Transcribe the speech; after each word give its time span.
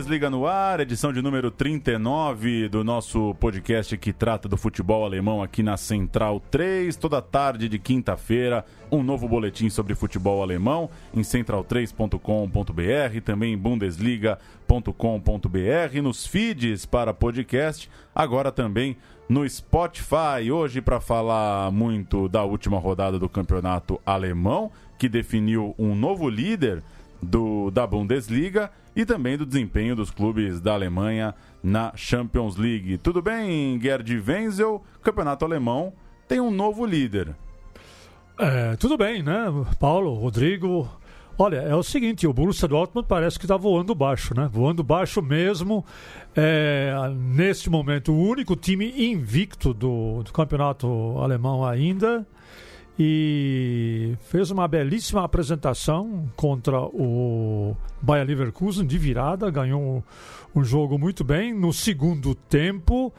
Bundesliga 0.00 0.30
no 0.30 0.46
ar, 0.46 0.80
edição 0.80 1.12
de 1.12 1.20
número 1.20 1.50
39 1.50 2.70
do 2.70 2.82
nosso 2.82 3.34
podcast 3.34 3.98
que 3.98 4.14
trata 4.14 4.48
do 4.48 4.56
futebol 4.56 5.04
alemão 5.04 5.42
aqui 5.42 5.62
na 5.62 5.76
Central 5.76 6.40
3, 6.50 6.96
toda 6.96 7.20
tarde 7.20 7.68
de 7.68 7.78
quinta-feira, 7.78 8.64
um 8.90 9.02
novo 9.02 9.28
boletim 9.28 9.68
sobre 9.68 9.94
futebol 9.94 10.42
alemão 10.42 10.88
em 11.12 11.20
central3.com.br, 11.20 13.20
também 13.22 13.52
em 13.52 13.58
bundesliga.com.br, 13.58 16.02
nos 16.02 16.26
feeds 16.26 16.86
para 16.86 17.12
podcast, 17.12 17.90
agora 18.14 18.50
também 18.50 18.96
no 19.28 19.46
Spotify. 19.46 20.50
Hoje 20.50 20.80
para 20.80 20.98
falar 20.98 21.70
muito 21.70 22.26
da 22.26 22.42
última 22.42 22.78
rodada 22.78 23.18
do 23.18 23.28
campeonato 23.28 24.00
alemão, 24.06 24.72
que 24.96 25.10
definiu 25.10 25.74
um 25.78 25.94
novo 25.94 26.26
líder 26.26 26.82
do, 27.22 27.70
da 27.70 27.86
Bundesliga 27.86 28.70
e 28.94 29.04
também 29.04 29.36
do 29.36 29.46
desempenho 29.46 29.94
dos 29.94 30.10
clubes 30.10 30.60
da 30.60 30.72
Alemanha 30.72 31.34
na 31.62 31.92
Champions 31.94 32.56
League. 32.56 32.98
Tudo 32.98 33.22
bem, 33.22 33.80
Gerd 33.80 34.22
Wenzel? 34.26 34.82
Campeonato 35.02 35.44
alemão 35.44 35.92
tem 36.26 36.40
um 36.40 36.50
novo 36.50 36.84
líder. 36.84 37.34
É, 38.38 38.76
tudo 38.76 38.96
bem, 38.96 39.22
né? 39.22 39.46
Paulo, 39.78 40.14
Rodrigo. 40.14 40.88
Olha, 41.36 41.56
é 41.56 41.74
o 41.74 41.82
seguinte, 41.82 42.26
o 42.26 42.32
Borussia 42.32 42.68
Dortmund 42.68 43.08
parece 43.08 43.38
que 43.38 43.44
está 43.44 43.56
voando 43.56 43.94
baixo, 43.94 44.34
né? 44.34 44.48
Voando 44.52 44.82
baixo 44.82 45.22
mesmo. 45.22 45.84
É, 46.36 46.92
neste 47.16 47.70
momento, 47.70 48.12
o 48.12 48.20
único 48.20 48.54
time 48.54 49.10
invicto 49.10 49.72
do, 49.72 50.22
do 50.22 50.32
campeonato 50.32 50.86
alemão 51.18 51.66
ainda 51.66 52.26
e 52.98 54.14
fez 54.20 54.50
uma 54.50 54.68
belíssima 54.68 55.24
apresentação 55.24 56.30
contra 56.36 56.80
o 56.80 57.76
Bayer 58.00 58.26
Leverkusen 58.26 58.86
de 58.86 58.98
virada, 58.98 59.50
ganhou 59.50 60.04
um, 60.54 60.64
jogo 60.64 60.98
muito 60.98 61.24
bem. 61.24 61.54
No 61.54 61.72
segundo 61.72 62.34
tempo, 62.34 63.12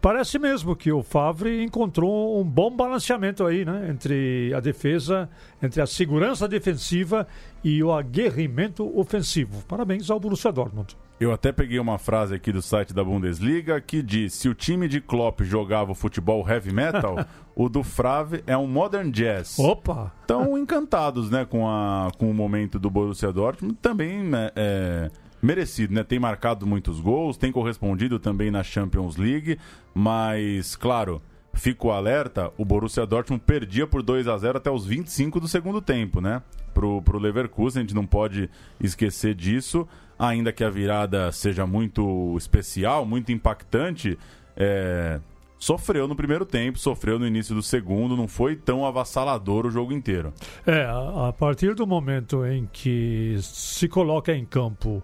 parece 0.00 0.38
mesmo 0.38 0.74
que 0.74 0.90
o 0.90 1.02
Favre 1.02 1.62
encontrou 1.62 2.40
um 2.40 2.44
bom 2.44 2.74
balanceamento 2.74 3.46
aí, 3.46 3.64
né, 3.64 3.88
entre 3.90 4.52
a 4.54 4.60
defesa, 4.60 5.28
entre 5.62 5.80
a 5.80 5.86
segurança 5.86 6.48
defensiva 6.48 7.26
e 7.62 7.82
o 7.82 7.92
aguerrimento 7.92 8.98
ofensivo. 8.98 9.64
Parabéns 9.66 10.10
ao 10.10 10.18
Borussia 10.18 10.50
Dortmund. 10.50 10.96
Eu 11.20 11.32
até 11.32 11.50
peguei 11.50 11.80
uma 11.80 11.98
frase 11.98 12.32
aqui 12.32 12.52
do 12.52 12.62
site 12.62 12.94
da 12.94 13.02
Bundesliga 13.02 13.80
que 13.80 14.02
diz: 14.02 14.34
se 14.34 14.48
o 14.48 14.54
time 14.54 14.86
de 14.86 15.00
Klopp 15.00 15.40
jogava 15.42 15.92
futebol 15.92 16.48
heavy 16.48 16.72
metal, 16.72 17.16
o 17.56 17.68
do 17.68 17.82
Frave 17.82 18.44
é 18.46 18.56
um 18.56 18.68
modern 18.68 19.10
jazz. 19.10 19.58
Opa! 19.58 20.12
Estão 20.20 20.56
encantados, 20.56 21.28
né, 21.28 21.44
com, 21.44 21.68
a, 21.68 22.12
com 22.16 22.30
o 22.30 22.34
momento 22.34 22.78
do 22.78 22.88
Borussia 22.88 23.32
Dortmund. 23.32 23.76
Também 23.82 24.22
né, 24.22 24.52
é, 24.54 25.10
merecido, 25.42 25.92
né? 25.92 26.04
Tem 26.04 26.20
marcado 26.20 26.64
muitos 26.64 27.00
gols, 27.00 27.36
tem 27.36 27.50
correspondido 27.50 28.20
também 28.20 28.48
na 28.48 28.62
Champions 28.62 29.16
League, 29.16 29.58
mas, 29.92 30.76
claro, 30.76 31.20
fico 31.52 31.90
alerta, 31.90 32.52
o 32.56 32.64
Borussia 32.64 33.04
Dortmund 33.04 33.42
perdia 33.44 33.88
por 33.88 34.04
2 34.04 34.28
a 34.28 34.38
0 34.38 34.58
até 34.58 34.70
os 34.70 34.86
25 34.86 35.40
do 35.40 35.48
segundo 35.48 35.82
tempo, 35.82 36.20
né? 36.20 36.40
Pro, 36.72 37.02
pro 37.02 37.18
Leverkusen, 37.18 37.80
a 37.80 37.82
gente 37.82 37.94
não 37.94 38.06
pode 38.06 38.48
esquecer 38.80 39.34
disso 39.34 39.88
ainda 40.18 40.52
que 40.52 40.64
a 40.64 40.70
virada 40.70 41.30
seja 41.30 41.66
muito 41.66 42.36
especial, 42.36 43.06
muito 43.06 43.30
impactante, 43.30 44.18
é, 44.56 45.20
sofreu 45.58 46.08
no 46.08 46.16
primeiro 46.16 46.44
tempo, 46.44 46.78
sofreu 46.78 47.18
no 47.18 47.26
início 47.26 47.54
do 47.54 47.62
segundo, 47.62 48.16
não 48.16 48.26
foi 48.26 48.56
tão 48.56 48.84
avassalador 48.84 49.66
o 49.66 49.70
jogo 49.70 49.92
inteiro. 49.92 50.32
É, 50.66 50.84
a, 50.84 51.32
partir 51.32 51.74
do 51.74 51.86
momento 51.86 52.44
em 52.44 52.66
que 52.72 53.36
se 53.40 53.88
coloca 53.88 54.34
em 54.34 54.44
campo 54.44 55.02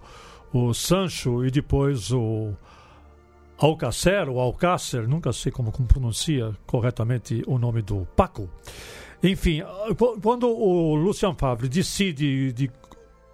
o 0.52 0.72
Sancho 0.72 1.44
e 1.44 1.50
depois 1.50 2.12
o 2.12 2.52
Alcacer, 3.58 4.28
ou 4.28 4.40
Alcácer, 4.40 5.08
nunca 5.08 5.32
sei 5.32 5.50
como, 5.50 5.70
como 5.70 5.86
pronuncia 5.86 6.52
corretamente 6.66 7.42
o 7.46 7.58
nome 7.58 7.82
do 7.82 8.06
Paco. 8.16 8.48
Enfim, 9.22 9.62
quando 10.22 10.48
o 10.48 10.94
Lucian 10.94 11.34
Favre 11.34 11.68
decide 11.68 12.52
de 12.52 12.70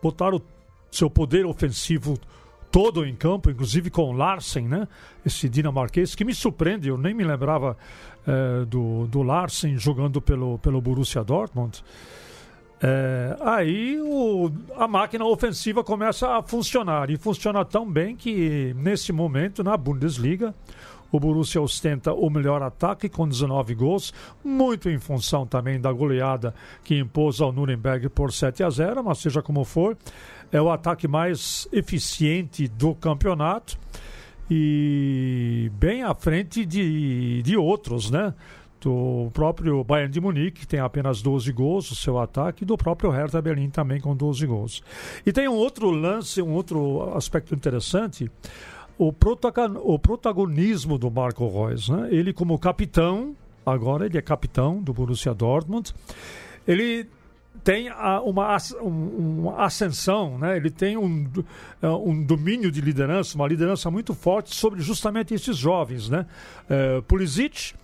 botar 0.00 0.32
o 0.32 0.40
seu 0.90 1.10
poder 1.10 1.46
ofensivo 1.46 2.18
todo 2.70 3.04
em 3.04 3.14
campo, 3.14 3.50
inclusive 3.50 3.90
com 3.90 4.12
Larsen, 4.12 4.68
né? 4.68 4.86
Esse 5.24 5.48
dinamarquês 5.48 6.14
que 6.14 6.24
me 6.24 6.32
surpreende, 6.32 6.88
eu 6.88 6.96
nem 6.96 7.12
me 7.12 7.24
lembrava 7.24 7.76
é, 8.26 8.64
do, 8.64 9.06
do 9.06 9.22
Larsen 9.22 9.76
jogando 9.76 10.20
pelo, 10.20 10.58
pelo 10.58 10.80
Borussia 10.80 11.24
Dortmund. 11.24 11.82
É, 12.82 13.36
aí 13.40 14.00
o, 14.00 14.50
a 14.76 14.88
máquina 14.88 15.26
ofensiva 15.26 15.84
começa 15.84 16.38
a 16.38 16.42
funcionar 16.42 17.10
e 17.10 17.18
funciona 17.18 17.62
tão 17.62 17.90
bem 17.90 18.16
que 18.16 18.74
nesse 18.74 19.12
momento 19.12 19.62
na 19.62 19.76
Bundesliga 19.76 20.54
o 21.12 21.18
Borussia 21.18 21.60
ostenta 21.60 22.12
o 22.14 22.30
melhor 22.30 22.62
ataque 22.62 23.08
com 23.08 23.28
19 23.28 23.74
gols, 23.74 24.14
muito 24.44 24.88
em 24.88 24.98
função 24.98 25.46
também 25.46 25.80
da 25.80 25.92
goleada 25.92 26.54
que 26.84 26.98
impôs 26.98 27.40
ao 27.40 27.52
Nuremberg 27.52 28.08
por 28.08 28.32
7 28.32 28.62
a 28.62 28.70
0, 28.70 29.02
mas 29.04 29.18
seja 29.18 29.42
como 29.42 29.64
for, 29.64 29.96
é 30.52 30.60
o 30.60 30.70
ataque 30.70 31.06
mais 31.06 31.68
eficiente 31.72 32.66
do 32.68 32.94
campeonato 32.94 33.78
e 34.50 35.70
bem 35.74 36.02
à 36.02 36.12
frente 36.14 36.66
de, 36.66 37.40
de 37.42 37.56
outros, 37.56 38.10
né? 38.10 38.34
Do 38.80 39.30
próprio 39.34 39.84
Bayern 39.84 40.10
de 40.10 40.20
Munique, 40.20 40.60
que 40.60 40.66
tem 40.66 40.80
apenas 40.80 41.20
12 41.20 41.52
gols, 41.52 41.90
o 41.90 41.94
seu 41.94 42.18
ataque, 42.18 42.64
e 42.64 42.66
do 42.66 42.78
próprio 42.78 43.10
Hertha 43.10 43.40
Berlim 43.40 43.68
também 43.68 44.00
com 44.00 44.16
12 44.16 44.46
gols. 44.46 44.82
E 45.24 45.30
tem 45.32 45.46
um 45.46 45.54
outro 45.54 45.90
lance, 45.90 46.40
um 46.40 46.52
outro 46.54 47.12
aspecto 47.14 47.54
interessante, 47.54 48.30
o, 48.98 49.14
o 49.84 49.98
protagonismo 49.98 50.98
do 50.98 51.10
Marco 51.10 51.46
Reus. 51.46 51.90
Né? 51.90 52.08
Ele 52.10 52.32
como 52.32 52.58
capitão, 52.58 53.36
agora 53.64 54.06
ele 54.06 54.16
é 54.16 54.22
capitão 54.22 54.82
do 54.82 54.94
Borussia 54.94 55.34
Dortmund, 55.34 55.94
ele 56.66 57.06
tem 57.62 57.90
uma, 58.24 58.56
uma 58.80 59.64
ascensão, 59.64 60.38
né? 60.38 60.56
ele 60.56 60.70
tem 60.70 60.96
um, 60.96 61.28
é, 61.80 61.88
um 61.88 62.22
domínio 62.24 62.70
de 62.70 62.80
liderança, 62.80 63.36
uma 63.36 63.46
liderança 63.46 63.90
muito 63.90 64.14
forte 64.14 64.54
sobre 64.54 64.80
justamente 64.80 65.34
esses 65.34 65.56
jovens. 65.56 66.08
Né? 66.08 66.26
Uh, 66.68 67.02
Pulisic 67.02 67.74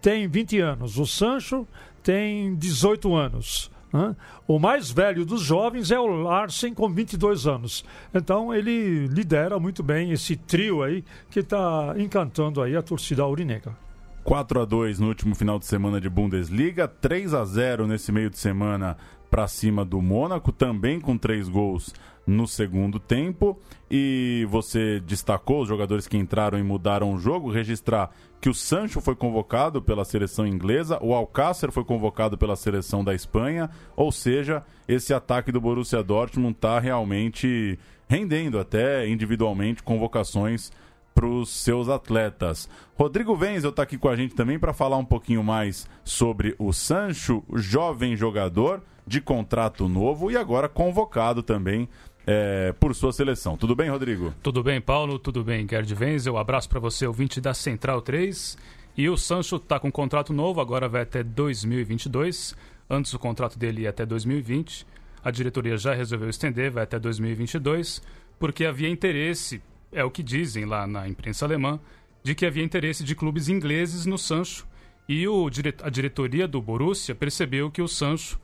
tem 0.00 0.28
20 0.28 0.60
anos, 0.60 0.98
o 0.98 1.06
Sancho 1.06 1.66
tem 2.02 2.54
18 2.54 3.14
anos. 3.14 3.70
Né? 3.92 4.14
O 4.46 4.58
mais 4.58 4.90
velho 4.90 5.24
dos 5.24 5.40
jovens 5.40 5.90
é 5.90 5.98
o 5.98 6.06
Larsen, 6.06 6.74
com 6.74 6.92
22 6.92 7.46
anos. 7.46 7.84
Então 8.12 8.52
ele 8.54 9.06
lidera 9.06 9.58
muito 9.58 9.82
bem 9.82 10.10
esse 10.10 10.36
trio 10.36 10.82
aí 10.82 11.04
que 11.30 11.40
está 11.40 11.94
encantando 11.96 12.60
aí 12.60 12.76
a 12.76 12.82
torcida 12.82 13.22
aurinegra. 13.22 13.76
4 14.24 14.62
a 14.62 14.64
2 14.64 14.98
no 14.98 15.08
último 15.08 15.34
final 15.34 15.58
de 15.58 15.66
semana 15.66 16.00
de 16.00 16.08
Bundesliga, 16.08 16.88
3 16.88 17.34
a 17.34 17.44
0 17.44 17.86
nesse 17.86 18.10
meio 18.10 18.30
de 18.30 18.38
semana 18.38 18.96
para 19.34 19.48
cima 19.48 19.84
do 19.84 20.00
Mônaco, 20.00 20.52
também 20.52 21.00
com 21.00 21.18
três 21.18 21.48
gols 21.48 21.92
no 22.24 22.46
segundo 22.46 23.00
tempo. 23.00 23.58
E 23.90 24.46
você 24.48 25.00
destacou 25.00 25.62
os 25.62 25.68
jogadores 25.68 26.06
que 26.06 26.16
entraram 26.16 26.56
e 26.56 26.62
mudaram 26.62 27.12
o 27.12 27.18
jogo. 27.18 27.50
Registrar 27.50 28.12
que 28.40 28.48
o 28.48 28.54
Sancho 28.54 29.00
foi 29.00 29.16
convocado 29.16 29.82
pela 29.82 30.04
seleção 30.04 30.46
inglesa, 30.46 31.00
o 31.02 31.12
Alcácer 31.12 31.72
foi 31.72 31.84
convocado 31.84 32.38
pela 32.38 32.54
seleção 32.54 33.02
da 33.02 33.12
Espanha. 33.12 33.68
Ou 33.96 34.12
seja, 34.12 34.62
esse 34.86 35.12
ataque 35.12 35.50
do 35.50 35.60
Borussia 35.60 36.00
Dortmund 36.00 36.54
está 36.54 36.78
realmente 36.78 37.76
rendendo 38.06 38.56
até 38.56 39.08
individualmente 39.08 39.82
convocações 39.82 40.70
para 41.14 41.26
os 41.26 41.50
seus 41.50 41.88
atletas. 41.88 42.68
Rodrigo 42.96 43.34
Wenzel 43.34 43.70
está 43.70 43.82
aqui 43.82 43.96
com 43.96 44.08
a 44.08 44.16
gente 44.16 44.34
também 44.34 44.58
para 44.58 44.72
falar 44.72 44.96
um 44.96 45.04
pouquinho 45.04 45.42
mais 45.42 45.88
sobre 46.02 46.54
o 46.58 46.72
Sancho, 46.72 47.42
jovem 47.54 48.16
jogador 48.16 48.82
de 49.06 49.20
contrato 49.20 49.88
novo 49.88 50.30
e 50.30 50.36
agora 50.36 50.68
convocado 50.68 51.42
também 51.42 51.88
é, 52.26 52.72
por 52.80 52.94
sua 52.94 53.12
seleção. 53.12 53.56
Tudo 53.56 53.74
bem, 53.74 53.90
Rodrigo? 53.90 54.34
Tudo 54.42 54.62
bem, 54.62 54.80
Paulo. 54.80 55.18
Tudo 55.18 55.44
bem, 55.44 55.66
Gerd 55.68 55.94
Wenzel. 55.94 56.34
Um 56.34 56.38
abraço 56.38 56.68
para 56.68 56.80
você, 56.80 57.06
ouvinte 57.06 57.40
da 57.40 57.54
Central 57.54 58.00
3. 58.00 58.56
E 58.96 59.08
o 59.08 59.16
Sancho 59.16 59.56
está 59.56 59.78
com 59.78 59.90
contrato 59.90 60.32
novo, 60.32 60.60
agora 60.60 60.88
vai 60.88 61.02
até 61.02 61.22
2022. 61.22 62.56
Antes 62.88 63.12
o 63.12 63.18
contrato 63.18 63.58
dele 63.58 63.82
ia 63.82 63.90
até 63.90 64.06
2020. 64.06 64.86
A 65.22 65.30
diretoria 65.30 65.76
já 65.76 65.94
resolveu 65.94 66.28
estender, 66.28 66.70
vai 66.70 66.84
até 66.84 66.98
2022, 66.98 68.02
porque 68.38 68.64
havia 68.64 68.88
interesse, 68.88 69.60
é 69.94 70.04
o 70.04 70.10
que 70.10 70.22
dizem 70.22 70.64
lá 70.64 70.86
na 70.86 71.08
imprensa 71.08 71.44
alemã, 71.44 71.80
de 72.22 72.34
que 72.34 72.44
havia 72.44 72.64
interesse 72.64 73.04
de 73.04 73.14
clubes 73.14 73.48
ingleses 73.48 74.06
no 74.06 74.18
Sancho 74.18 74.66
e 75.08 75.28
o, 75.28 75.48
a 75.82 75.90
diretoria 75.90 76.48
do 76.48 76.60
Borussia 76.60 77.14
percebeu 77.14 77.70
que 77.70 77.82
o 77.82 77.88
Sancho 77.88 78.40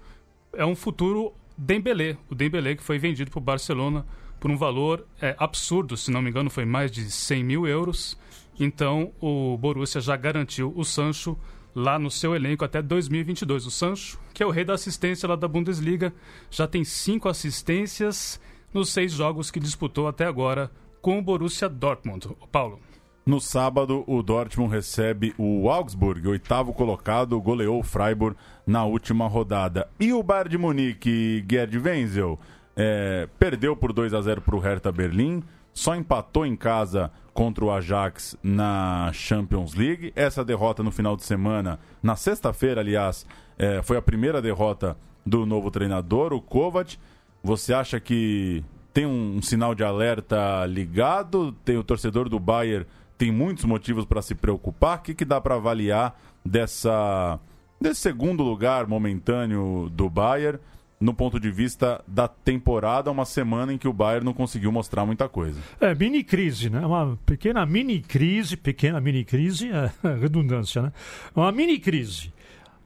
é 0.53 0.65
um 0.65 0.77
futuro 0.77 1.33
Dembélé, 1.57 2.17
o 2.29 2.35
Dembélé 2.35 2.75
que 2.75 2.83
foi 2.83 2.99
vendido 2.99 3.31
para 3.31 3.39
o 3.39 3.43
Barcelona 3.43 4.07
por 4.39 4.51
um 4.51 4.57
valor 4.57 5.07
é, 5.21 5.35
absurdo, 5.39 5.97
se 5.97 6.11
não 6.11 6.23
me 6.23 6.31
engano 6.31 6.51
foi 6.51 6.65
mais 6.65 6.91
de 6.91 7.11
100 7.11 7.45
mil 7.45 7.67
euros. 7.67 8.19
Então 8.59 9.13
o 9.21 9.57
Borussia 9.57 10.01
já 10.01 10.17
garantiu 10.17 10.73
o 10.77 10.85
Sancho 10.85 11.39
lá 11.75 11.99
no 11.99 12.11
seu 12.11 12.35
elenco 12.35 12.65
até 12.65 12.83
2022. 12.83 13.67
O 13.67 13.71
Sancho, 13.71 14.19
que 14.35 14.43
é 14.43 14.47
o 14.47 14.51
rei 14.51 14.65
da 14.65 14.75
assistência 14.75 15.29
lá 15.29 15.37
da 15.37 15.49
Bundesliga, 15.49 16.13
já 16.51 16.67
tem 16.67 16.85
cinco 16.85 17.29
assistências 17.29 18.41
nos 18.73 18.91
seis 18.91 19.13
jogos 19.13 19.51
que 19.51 19.61
disputou 19.61 20.07
até 20.07 20.27
agora 20.27 20.71
com 21.01 21.19
o 21.19 21.23
Borussia 21.23 21.69
Dortmund. 21.69 22.29
Paulo. 22.51 22.79
No 23.25 23.41
sábado, 23.41 24.03
o 24.07 24.23
Dortmund 24.23 24.73
recebe 24.73 25.35
o 25.39 25.71
Augsburg, 25.71 26.27
oitavo 26.27 26.73
colocado, 26.73 27.41
goleou 27.41 27.79
o 27.79 27.83
Freiburg 27.85 28.37
na 28.67 28.85
última 28.85 29.29
rodada. 29.29 29.89
E 30.01 30.13
o 30.13 30.23
Bayern 30.23 30.51
de 30.51 30.59
Munique, 30.59 31.45
Gerd 31.49 31.79
Wenzel, 31.79 32.39
é, 32.75 33.29
perdeu 33.39 33.77
por 33.77 33.93
2 33.93 34.15
a 34.15 34.23
0 34.23 34.41
para 34.41 34.57
o 34.57 34.59
Hertha 34.59 34.91
Berlim, 34.91 35.43
só 35.73 35.95
empatou 35.95 36.47
em 36.47 36.57
casa 36.57 37.11
contra 37.33 37.65
o 37.65 37.71
Ajax 37.71 38.37
na 38.43 39.11
Champions 39.13 39.75
League. 39.75 40.13
Essa 40.17 40.45
derrota 40.45 40.83
no 40.83 40.91
final 40.91 41.15
de 41.15 41.25
semana, 41.25 41.79
na 42.03 42.17
sexta-feira, 42.17 42.81
aliás, 42.81 43.27
é, 43.59 43.83
foi 43.83 43.97
a 43.97 44.03
primeira 44.03 44.43
derrota 44.43 44.97
do 45.25 45.45
novo 45.45 45.71
treinador, 45.71 46.33
o 46.33 46.41
Kovac. 46.41 46.99
Você 47.43 47.73
acha 47.73 48.01
que 48.01 48.65
tem 48.93 49.07
um, 49.07 49.41
sinal 49.43 49.75
de 49.75 49.85
alerta 49.85 50.67
ligado? 50.67 51.53
Tem 51.65 51.77
o 51.77 51.85
torcedor 51.85 52.29
do 52.29 52.39
Bayern 52.39 52.87
tem 53.21 53.31
muitos 53.31 53.67
motivos 53.67 54.07
para 54.07 54.23
se 54.23 54.35
preocupar. 54.35 54.97
O 54.97 55.03
que, 55.03 55.13
que 55.13 55.27
dá 55.27 55.39
para 55.39 55.57
avaliar 55.57 56.19
dessa 56.43 57.39
desse 57.79 58.01
segundo 58.01 58.43
lugar 58.43 58.87
momentâneo 58.87 59.91
do 59.93 60.09
Bayern 60.09 60.59
no 60.99 61.13
ponto 61.13 61.39
de 61.39 61.51
vista 61.51 62.03
da 62.07 62.27
temporada, 62.29 63.11
uma 63.11 63.27
semana 63.27 63.75
em 63.75 63.79
que 63.79 63.89
o 63.89 63.93
Bayern 63.93 64.25
não 64.25 64.33
conseguiu 64.33 64.73
mostrar 64.73 65.05
muita 65.05 65.29
coisa. 65.29 65.61
É, 65.81 65.95
mini 65.95 66.25
crise, 66.25 66.71
né? 66.71 66.85
Uma 66.85 67.19
pequena 67.27 67.65
mini 67.67 68.01
crise, 68.01 68.57
pequena 68.57 69.01
mini 69.01 69.25
crise, 69.25 69.71
é 69.71 69.91
redundância, 70.17 70.81
né? 70.81 70.93
Uma 71.37 71.53
mini 71.53 71.79
crise. 71.79 72.33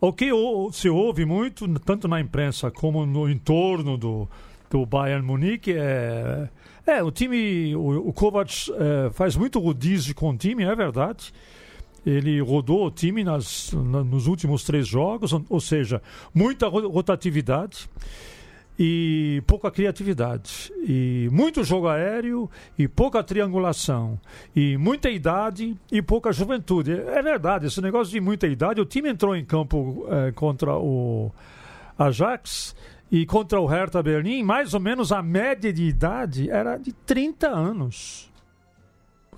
O 0.00 0.12
que 0.12 0.30
se 0.72 0.88
ouve 0.88 1.24
muito, 1.24 1.66
tanto 1.80 2.08
na 2.08 2.20
imprensa 2.20 2.70
como 2.70 3.06
no 3.06 3.28
entorno 3.28 3.96
do, 3.96 4.28
do 4.70 4.84
Bayern 4.84 5.26
Munique, 5.26 5.72
é 5.72 6.48
é, 6.86 7.02
o 7.02 7.10
time, 7.10 7.74
o, 7.74 8.08
o 8.08 8.12
Kovac 8.12 8.70
é, 8.70 9.10
faz 9.10 9.36
muito 9.36 9.58
rodízio 9.58 10.14
com 10.14 10.30
o 10.30 10.36
time, 10.36 10.64
é 10.64 10.74
verdade. 10.74 11.32
Ele 12.04 12.38
rodou 12.40 12.86
o 12.86 12.90
time 12.90 13.24
nas, 13.24 13.72
na, 13.72 14.04
nos 14.04 14.26
últimos 14.26 14.64
três 14.64 14.86
jogos, 14.86 15.32
ou 15.48 15.60
seja, 15.60 16.02
muita 16.34 16.68
rotatividade 16.68 17.88
e 18.78 19.42
pouca 19.46 19.70
criatividade. 19.70 20.70
E 20.86 21.26
muito 21.32 21.64
jogo 21.64 21.88
aéreo 21.88 22.50
e 22.78 22.86
pouca 22.86 23.24
triangulação. 23.24 24.20
E 24.54 24.76
muita 24.76 25.08
idade 25.08 25.74
e 25.90 26.02
pouca 26.02 26.32
juventude. 26.32 26.92
É 26.92 27.22
verdade, 27.22 27.68
esse 27.68 27.80
negócio 27.80 28.12
de 28.12 28.20
muita 28.20 28.46
idade. 28.46 28.82
O 28.82 28.84
time 28.84 29.08
entrou 29.08 29.34
em 29.34 29.44
campo 29.44 30.06
é, 30.10 30.32
contra 30.32 30.76
o 30.76 31.32
Ajax 31.98 32.76
e 33.14 33.24
contra 33.24 33.60
o 33.60 33.66
Hertha 33.66 34.02
Berlim, 34.02 34.42
mais 34.42 34.74
ou 34.74 34.80
menos 34.80 35.12
a 35.12 35.22
média 35.22 35.72
de 35.72 35.84
idade 35.84 36.50
era 36.50 36.76
de 36.76 36.92
30 36.92 37.48
anos. 37.48 38.28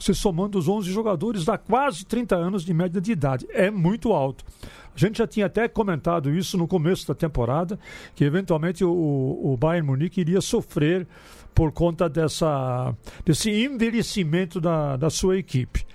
Você 0.00 0.14
somando 0.14 0.58
os 0.58 0.66
11 0.66 0.90
jogadores, 0.90 1.44
dá 1.44 1.58
quase 1.58 2.06
30 2.06 2.36
anos 2.36 2.64
de 2.64 2.72
média 2.72 3.02
de 3.02 3.12
idade. 3.12 3.46
É 3.50 3.70
muito 3.70 4.14
alto. 4.14 4.46
A 4.94 4.98
gente 4.98 5.18
já 5.18 5.26
tinha 5.26 5.44
até 5.44 5.68
comentado 5.68 6.30
isso 6.30 6.56
no 6.56 6.66
começo 6.66 7.06
da 7.06 7.14
temporada, 7.14 7.78
que 8.14 8.24
eventualmente 8.24 8.82
o, 8.82 8.90
o 8.90 9.54
Bayern 9.58 9.86
Munique 9.86 10.22
iria 10.22 10.40
sofrer 10.40 11.06
por 11.54 11.70
conta 11.70 12.08
dessa, 12.08 12.94
desse 13.26 13.50
envelhecimento 13.50 14.58
da, 14.58 14.96
da 14.96 15.10
sua 15.10 15.36
equipe. 15.36 15.86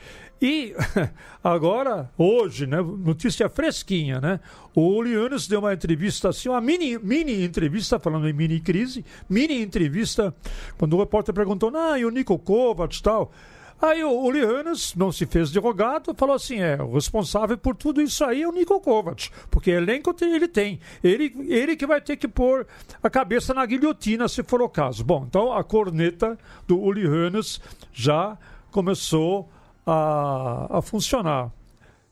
E 0.42 0.74
agora, 1.44 2.10
hoje, 2.18 2.66
né, 2.66 2.82
notícia 2.82 3.48
fresquinha, 3.48 4.20
né? 4.20 4.40
O 4.74 5.00
Lianes 5.02 5.48
deu 5.48 5.60
uma 5.60 5.74
entrevista 5.74 6.30
assim, 6.30 6.50
uma 6.50 6.60
mini, 6.60 6.98
mini 6.98 7.44
entrevista, 7.44 8.00
falando 8.00 8.28
em 8.28 8.34
mini 8.34 8.60
crise, 8.60 9.06
mini 9.30 9.62
entrevista, 9.62 10.34
quando 10.80 10.94
o 10.96 11.00
repórter 11.00 11.36
perguntou, 11.36 11.72
ah, 11.76 12.00
e 12.00 12.06
o 12.06 12.10
Nico 12.10 12.40
Kovac 12.40 12.98
e 12.98 13.04
tal. 13.04 13.32
Aí 13.80 14.04
o, 14.04 14.12
o 14.12 14.32
Lianes 14.32 14.96
não 14.96 15.12
se 15.12 15.28
fez 15.28 15.52
de 15.52 15.60
rogado, 15.60 16.14
falou 16.16 16.36
assim: 16.36 16.60
é, 16.60 16.82
o 16.82 16.94
responsável 16.94 17.58
por 17.58 17.76
tudo 17.76 18.02
isso 18.02 18.24
aí 18.24 18.42
é 18.42 18.48
o 18.48 18.52
Nico 18.52 18.80
Kovac, 18.80 19.30
porque 19.50 19.70
elenco 19.70 20.16
ele 20.22 20.48
tem. 20.48 20.80
Ele, 21.04 21.36
ele 21.50 21.76
que 21.76 21.86
vai 21.86 22.02
ter 22.02 22.16
que 22.16 22.28
pôr 22.28 22.66
a 23.02 23.10
cabeça 23.10 23.54
na 23.54 23.66
guilhotina, 23.66 24.28
se 24.28 24.42
for 24.44 24.62
o 24.62 24.70
caso. 24.70 25.04
Bom, 25.04 25.26
então 25.28 25.54
a 25.54 25.64
corneta 25.64 26.38
do 26.68 26.80
Uli 26.80 27.08
Hoeneß 27.08 27.60
já 27.92 28.38
começou 28.72 29.42
a, 29.42 29.61
a 29.92 30.82
funcionar. 30.82 31.52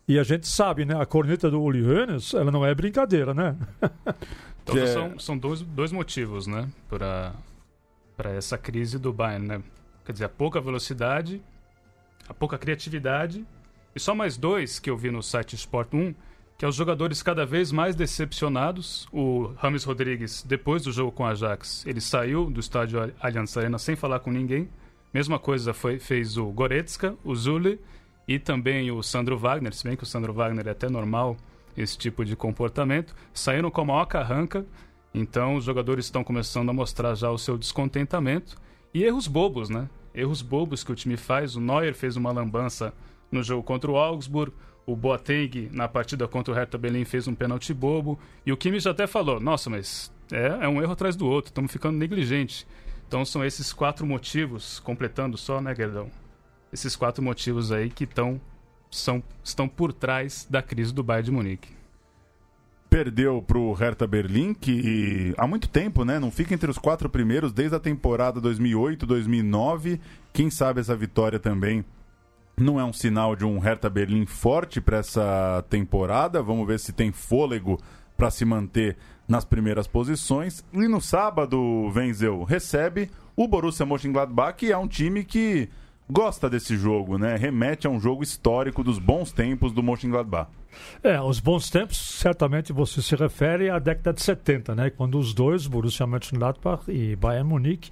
E 0.10 0.18
a 0.18 0.24
gente 0.24 0.48
sabe, 0.48 0.86
né? 0.86 1.00
A 1.00 1.06
corneta 1.06 1.52
do 1.52 1.62
Uli 1.62 1.84
Hoeneß, 1.86 2.34
ela 2.34 2.50
não 2.50 2.66
é 2.66 2.74
brincadeira, 2.74 3.31
né? 3.31 3.56
então, 4.64 4.76
é... 4.76 4.88
são, 4.88 5.20
são 5.20 5.38
dois, 5.38 5.62
dois 5.62 5.92
motivos, 5.92 6.48
né? 6.48 6.68
Para 6.88 7.34
essa 8.36 8.58
crise 8.58 8.98
do 8.98 9.14
Bayern, 9.14 9.48
né? 9.48 9.62
Quer 10.04 10.14
dizer, 10.14 10.26
a 10.26 10.30
pouca 10.30 10.60
velocidade, 10.60 11.40
a 12.28 12.34
pouca 12.34 12.58
criatividade. 12.58 13.46
E 13.96 14.00
só 14.00 14.16
mais 14.16 14.36
dois 14.36 14.80
que 14.80 14.90
eu 14.90 14.98
vi 14.98 15.12
no 15.12 15.22
site 15.22 15.54
Sport 15.56 15.94
1, 15.94 16.16
que 16.58 16.66
é 16.66 16.68
os 16.68 16.74
jogadores 16.74 17.22
cada 17.22 17.46
vez 17.46 17.72
mais 17.72 17.96
decepcionados. 17.96 19.08
O 19.14 19.54
Rames 19.58 19.84
Rodrigues, 19.84 20.42
depois 20.42 20.81
do 20.81 20.92
jogo 20.92 21.12
com 21.12 21.24
a 21.24 21.30
Ajax, 21.30 21.86
ele 21.86 22.02
saiu 22.02 22.50
do 22.50 22.60
estádio 22.60 23.14
Allianz 23.20 23.56
Arena 23.56 23.78
sem 23.78 23.96
falar 23.96 24.22
com 24.22 24.31
ninguém. 24.31 24.68
Mesma 25.13 25.39
coisa 25.39 25.73
foi, 25.73 25.97
fez 26.00 26.38
o 26.38 26.45
Goretzka, 26.47 27.15
o 27.23 27.35
Zule 27.35 27.79
e 28.27 28.38
também 28.38 28.91
o 28.91 29.01
Sandro 29.01 29.38
Wagner, 29.38 29.73
se 29.73 29.83
bem 29.83 29.95
que 29.95 30.03
o 30.03 30.06
Sandro 30.06 30.33
Wagner 30.33 30.67
é 30.67 30.71
até 30.71 30.88
normal 30.88 31.35
esse 31.75 31.97
tipo 31.97 32.23
de 32.23 32.35
comportamento, 32.35 33.15
saíram 33.33 33.71
com 33.71 33.81
a 33.81 33.85
maior 33.85 34.06
carranca, 34.06 34.65
então 35.13 35.56
os 35.56 35.63
jogadores 35.63 36.06
estão 36.06 36.23
começando 36.23 36.69
a 36.69 36.73
mostrar 36.73 37.15
já 37.15 37.31
o 37.31 37.38
seu 37.38 37.57
descontentamento 37.57 38.56
e 38.94 39.03
erros 39.03 39.27
bobos, 39.27 39.69
né? 39.69 39.89
Erros 40.13 40.41
bobos 40.41 40.83
que 40.83 40.91
o 40.91 40.95
time 40.95 41.17
faz. 41.17 41.56
O 41.56 41.61
Neuer 41.61 41.95
fez 41.95 42.15
uma 42.15 42.31
lambança 42.31 42.94
no 43.31 43.42
jogo 43.42 43.63
contra 43.63 43.89
o 43.89 43.97
Augsburg, 43.97 44.54
o 44.85 44.95
Boateng 44.95 45.69
na 45.71 45.87
partida 45.87 46.28
contra 46.28 46.54
o 46.54 46.56
Hertha 46.56 46.78
Berlin 46.78 47.06
fez 47.06 47.28
um 47.28 47.35
pênalti 47.35 47.73
bobo 47.73 48.19
e 48.45 48.51
o 48.51 48.57
Kimmich 48.57 48.87
até 48.87 49.06
falou: 49.07 49.39
"Nossa, 49.39 49.69
mas 49.69 50.11
é, 50.31 50.66
é 50.66 50.68
um 50.68 50.81
erro 50.81 50.94
atrás 50.94 51.16
do 51.16 51.28
outro, 51.28 51.49
estamos 51.49 51.71
ficando 51.71 51.97
negligentes". 51.97 52.66
Então 53.09 53.25
são 53.25 53.44
esses 53.44 53.73
quatro 53.73 54.06
motivos, 54.06 54.80
completando 54.81 55.35
só, 55.35 55.59
né, 55.59 55.73
Guedão? 55.73 56.11
Esses 56.71 56.95
quatro 56.95 57.23
motivos 57.23 57.71
aí 57.71 57.89
que 57.89 58.06
tão, 58.06 58.39
são, 58.92 59.23
estão 59.44 59.68
por 59.68 59.92
trás 59.92 60.45
da 60.47 60.61
crise 60.61 60.94
do 60.94 61.01
Bayern 61.01 61.25
de 61.25 61.31
Munique. 61.31 61.69
Perdeu 62.87 63.42
para 63.42 63.57
o 63.57 63.73
Hertha 63.73 64.06
Berlim, 64.06 64.54
que 64.54 65.33
há 65.39 65.47
muito 65.47 65.68
tempo, 65.68 66.06
né? 66.06 66.19
Não 66.19 66.30
fica 66.30 66.54
entre 66.54 66.69
os 66.69 66.78
quatro 66.78 67.09
primeiros 67.09 67.51
desde 67.51 67.75
a 67.75 67.80
temporada 67.80 68.39
2008, 68.39 69.07
2009. 69.07 69.99
Quem 70.31 70.51
sabe 70.51 70.80
essa 70.80 70.95
vitória 70.95 71.39
também 71.39 71.83
não 72.56 72.80
é 72.80 72.85
um 72.85 72.94
sinal 72.94 73.35
de 73.35 73.44
um 73.44 73.57
Hertha 73.57 73.89
Berlim 73.89 74.28
forte 74.28 74.80
para 74.80 74.97
essa 74.97 75.66
temporada. 75.68 76.44
Vamos 76.44 76.68
ver 76.68 76.80
se 76.80 76.94
tem 76.94 77.11
fôlego 77.11 77.80
para 78.16 78.30
se 78.30 78.45
manter 78.45 78.97
nas 79.30 79.45
primeiras 79.45 79.88
posições. 79.88 80.66
E 80.74 80.88
no 80.88 81.00
sábado, 81.00 81.57
Wenzel 81.95 82.44
recebe 82.44 83.09
o 83.36 83.48
Borussia 83.48 83.86
Mönchengladbach, 83.86 84.57
que 84.57 84.71
é 84.71 84.78
um 84.78 84.88
time 84.88 85.24
que 85.24 85.69
gosta 86.09 86.50
desse 86.50 86.76
jogo, 86.76 87.18
né? 87.18 87.36
Remete 87.36 87.86
a 87.86 87.90
um 87.90 88.00
jogo 88.00 88.24
histórico 88.24 88.83
dos 88.83 88.98
bons 88.98 89.31
tempos 89.31 89.71
do 89.71 89.83
Mönchengladbach. 89.83 90.50
É, 91.04 91.21
os 91.21 91.40
bons 91.40 91.69
tempos, 91.69 91.98
certamente 91.98 92.74
você 92.74 93.02
se 93.02 93.16
refere 93.16 93.69
à 93.69 93.80
década 93.80 94.14
de 94.14 94.21
70, 94.21 94.76
né? 94.76 94.90
Quando 94.90 95.19
os 95.19 95.33
dois, 95.33 95.68
Borussia 95.68 96.07
Mönchengladbach 96.07 96.83
e 96.88 97.16
Bayern 97.16 97.48
Munique, 97.48 97.92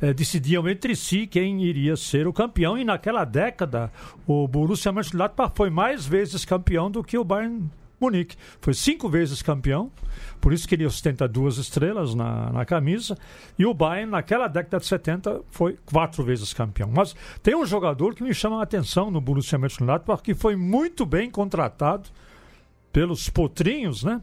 eh, 0.00 0.12
decidiam 0.12 0.68
entre 0.68 0.94
si 0.94 1.26
quem 1.26 1.64
iria 1.64 1.96
ser 1.96 2.26
o 2.26 2.32
campeão. 2.32 2.76
E 2.76 2.84
naquela 2.84 3.24
década, 3.24 3.90
o 4.26 4.46
Borussia 4.46 4.92
Mönchengladbach 4.92 5.52
foi 5.54 5.70
mais 5.70 6.06
vezes 6.06 6.44
campeão 6.44 6.90
do 6.90 7.02
que 7.02 7.16
o 7.16 7.24
Bayern 7.24 7.70
Munique. 8.04 8.36
Foi 8.60 8.74
cinco 8.74 9.08
vezes 9.08 9.42
campeão, 9.42 9.90
por 10.40 10.52
isso 10.52 10.68
que 10.68 10.74
ele 10.74 10.86
ostenta 10.86 11.26
duas 11.26 11.56
estrelas 11.56 12.14
na, 12.14 12.50
na 12.50 12.64
camisa. 12.64 13.16
E 13.58 13.64
o 13.64 13.74
Bayern, 13.74 14.10
naquela 14.10 14.46
década 14.46 14.78
de 14.78 14.86
70, 14.86 15.42
foi 15.50 15.78
quatro 15.84 16.22
vezes 16.22 16.52
campeão. 16.52 16.90
Mas 16.94 17.14
tem 17.42 17.56
um 17.56 17.66
jogador 17.66 18.14
que 18.14 18.22
me 18.22 18.34
chama 18.34 18.60
a 18.60 18.62
atenção 18.62 19.10
no 19.10 19.20
Borussia 19.20 19.58
Mönchengladbach, 19.58 20.22
que 20.22 20.34
foi 20.34 20.56
muito 20.56 21.06
bem 21.06 21.30
contratado 21.30 22.08
pelos 22.92 23.28
potrinhos, 23.28 24.04
né? 24.04 24.20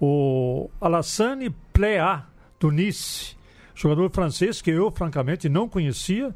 O 0.00 0.70
Alassane 0.80 1.50
Plea, 1.72 2.24
do 2.58 2.70
Nice. 2.70 3.36
Jogador 3.74 4.08
francês 4.10 4.62
que 4.62 4.70
eu, 4.70 4.90
francamente, 4.90 5.48
não 5.48 5.68
conhecia 5.68 6.34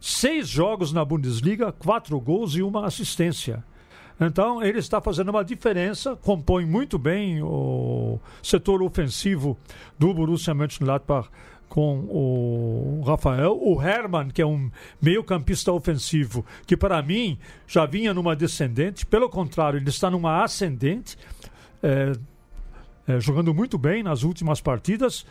seis 0.00 0.48
jogos 0.48 0.92
na 0.92 1.04
Bundesliga, 1.04 1.72
quatro 1.72 2.18
gols 2.20 2.54
e 2.54 2.62
uma 2.62 2.86
assistência. 2.86 3.64
Então, 4.20 4.62
ele 4.62 4.78
está 4.78 5.00
fazendo 5.00 5.28
uma 5.28 5.44
diferença, 5.44 6.16
compõe 6.16 6.66
muito 6.66 6.98
bem 6.98 7.40
o 7.42 8.18
setor 8.42 8.82
ofensivo 8.82 9.56
do 9.98 10.12
Borussia 10.12 10.54
Mönchengladbach 10.54 11.28
com 11.68 12.00
o 12.08 13.02
Rafael, 13.06 13.58
o 13.60 13.80
Hermann, 13.80 14.30
que 14.30 14.42
é 14.42 14.46
um 14.46 14.70
meio-campista 15.00 15.70
ofensivo, 15.70 16.44
que 16.66 16.76
para 16.76 17.00
mim 17.02 17.38
já 17.66 17.86
vinha 17.86 18.14
numa 18.14 18.34
descendente, 18.34 19.04
pelo 19.04 19.28
contrário, 19.28 19.78
ele 19.78 19.88
está 19.88 20.10
numa 20.10 20.42
ascendente, 20.42 21.16
é, 21.82 22.12
é, 23.06 23.20
jogando 23.20 23.54
muito 23.54 23.78
bem 23.78 24.02
nas 24.02 24.22
últimas 24.22 24.60
partidas. 24.60 25.24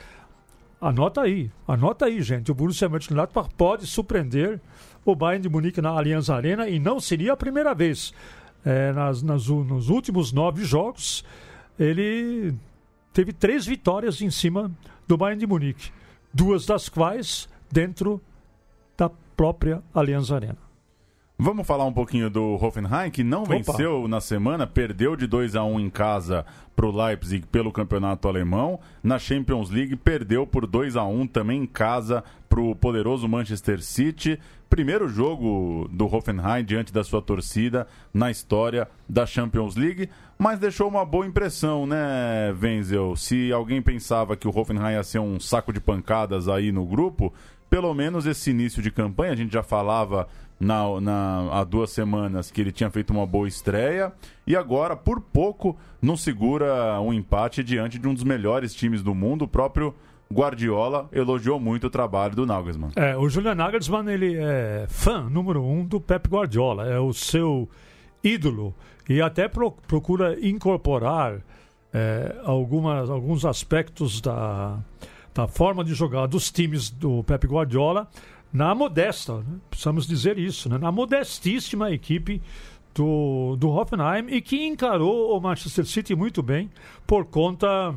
Anota 0.80 1.22
aí, 1.22 1.52
anota 1.68 2.06
aí, 2.06 2.22
gente. 2.22 2.52
O 2.52 2.56
Borussia 2.56 2.88
Mönchengladbach 2.88 3.50
pode 3.58 3.88
surpreender 3.88 4.62
o 5.04 5.16
Bayern 5.16 5.42
de 5.42 5.50
Munique 5.50 5.82
na 5.82 5.90
Allianz 5.90 6.30
Arena 6.30 6.70
e 6.70 6.80
não 6.80 7.00
seria 7.00 7.34
a 7.34 7.38
primeira 7.38 7.74
vez. 7.74 8.14
É, 8.70 8.92
nas, 8.92 9.22
nas, 9.22 9.48
nos 9.48 9.90
últimos 9.90 10.34
nove 10.34 10.66
jogos, 10.66 11.24
ele 11.80 12.54
teve 13.14 13.32
três 13.32 13.66
vitórias 13.66 14.22
em 14.22 14.30
cima 14.30 14.70
do 15.08 15.16
Bayern 15.16 15.40
de 15.40 15.48
Munique 15.48 15.92
duas 16.38 16.66
das 16.66 16.88
quais 16.88 17.50
dentro 17.72 18.22
da 18.96 19.10
própria 19.36 19.82
Allianz 19.94 20.32
Arena. 20.32 20.67
Vamos 21.40 21.68
falar 21.68 21.86
um 21.86 21.94
pouquinho 21.94 22.32
do 22.32 22.56
Hoffenheim, 22.56 23.12
que 23.12 23.24
não 23.24 23.44
Opa. 23.44 23.54
venceu 23.54 24.08
na 24.08 24.20
semana, 24.20 24.66
perdeu 24.66 25.16
de 25.16 25.28
2 25.28 25.56
a 25.56 25.64
1 25.64 25.80
em 25.80 25.88
casa 25.88 26.44
para 26.76 26.88
o 26.88 26.92
Leipzig 26.92 27.46
pelo 27.46 27.72
campeonato 27.72 28.28
alemão. 28.28 28.80
Na 29.04 29.20
Champions 29.20 29.70
League, 29.70 29.96
perdeu 29.96 30.48
por 30.48 30.66
2 30.66 30.96
a 30.96 31.04
1 31.04 31.28
também 31.28 31.62
em 31.62 31.68
casa 31.68 32.24
para 32.50 32.60
o 32.60 32.76
poderoso 32.76 33.28
Manchester 33.28 33.84
City. 33.84 34.40
Primeiro 34.68 35.08
jogo 35.08 35.88
do 35.92 36.08
Hoffenheim 36.08 36.66
diante 36.66 36.92
da 36.92 37.04
sua 37.04 37.22
torcida 37.22 37.86
na 38.12 38.32
história 38.32 38.88
da 39.08 39.26
Champions 39.28 39.76
League, 39.76 40.10
mas 40.40 40.58
deixou 40.58 40.88
uma 40.88 41.06
boa 41.06 41.26
impressão, 41.26 41.86
né, 41.86 42.52
Wenzel? 42.60 43.16
Se 43.16 43.52
alguém 43.52 43.80
pensava 43.82 44.36
que 44.36 44.48
o 44.48 44.52
Hoffenheim 44.58 44.94
ia 44.94 45.04
ser 45.04 45.20
um 45.20 45.40
saco 45.40 45.72
de 45.72 45.80
pancadas 45.80 46.50
aí 46.50 46.72
no 46.72 46.86
grupo, 46.86 47.32
pelo 47.70 47.94
menos 47.94 48.26
esse 48.26 48.52
início 48.52 48.82
de 48.82 48.92
campanha, 48.92 49.34
a 49.34 49.36
gente 49.36 49.54
já 49.54 49.64
falava 49.64 50.28
na, 50.60 51.00
na, 51.00 51.50
há 51.52 51.64
duas 51.64 51.92
semanas 51.92 52.50
que 52.50 52.62
ele 52.62 52.72
tinha 52.72 52.90
feito 52.90 53.12
uma 53.12 53.26
boa 53.26 53.48
estreia 53.48 54.12
e 54.46 54.56
agora, 54.56 54.96
por 54.96 55.22
pouco, 55.22 55.78
não 56.02 56.18
segura 56.18 57.00
um 57.02 57.14
empate 57.14 57.64
diante 57.64 58.00
de 58.00 58.08
um 58.08 58.14
dos 58.14 58.24
melhores 58.24 58.74
times 58.74 59.04
do 59.04 59.14
mundo, 59.14 59.44
o 59.44 59.48
próprio 59.48 59.94
Guardiola 60.34 61.08
elogiou 61.12 61.60
muito 61.60 61.88
o 61.88 61.90
trabalho 61.90 62.36
do 62.36 62.46
Nagelsmann. 62.46 62.92
É, 62.96 63.16
o 63.16 63.30
Julian 63.30 63.56
Nagelsmann 63.56 64.10
ele 64.10 64.36
é 64.38 64.86
fã 64.90 65.30
número 65.30 65.64
um 65.64 65.86
do 65.86 66.02
Pep 66.02 66.28
Guardiola, 66.28 66.88
é 66.88 67.00
o 67.00 67.14
seu 67.14 67.70
ídolo 68.24 68.74
e 69.08 69.22
até 69.22 69.48
pro, 69.48 69.72
procura 69.72 70.38
incorporar 70.46 71.40
é, 71.94 72.36
algumas, 72.44 73.10
alguns 73.10 73.46
aspectos 73.46 74.20
da, 74.20 74.78
da 75.38 75.48
forma 75.48 75.84
de 75.84 75.94
jogar 75.94 76.26
dos 76.26 76.52
times 76.52 76.90
do 76.90 77.24
Pep 77.24 77.46
Guardiola 77.46 78.08
na 78.52 78.74
modesta, 78.74 79.36
né? 79.36 79.60
precisamos 79.70 80.08
dizer 80.08 80.40
isso, 80.40 80.68
né? 80.68 80.80
na 80.80 80.92
modestíssima 80.92 81.92
equipe 81.92 82.42
do, 82.96 83.56
do 83.56 83.70
Hoffenheim 83.70 84.26
e 84.30 84.42
que 84.42 84.66
encarou 84.66 85.38
o 85.38 85.40
Manchester 85.40 85.86
City 85.86 86.16
muito 86.16 86.42
bem 86.42 86.72
por 87.06 87.26
conta, 87.26 87.94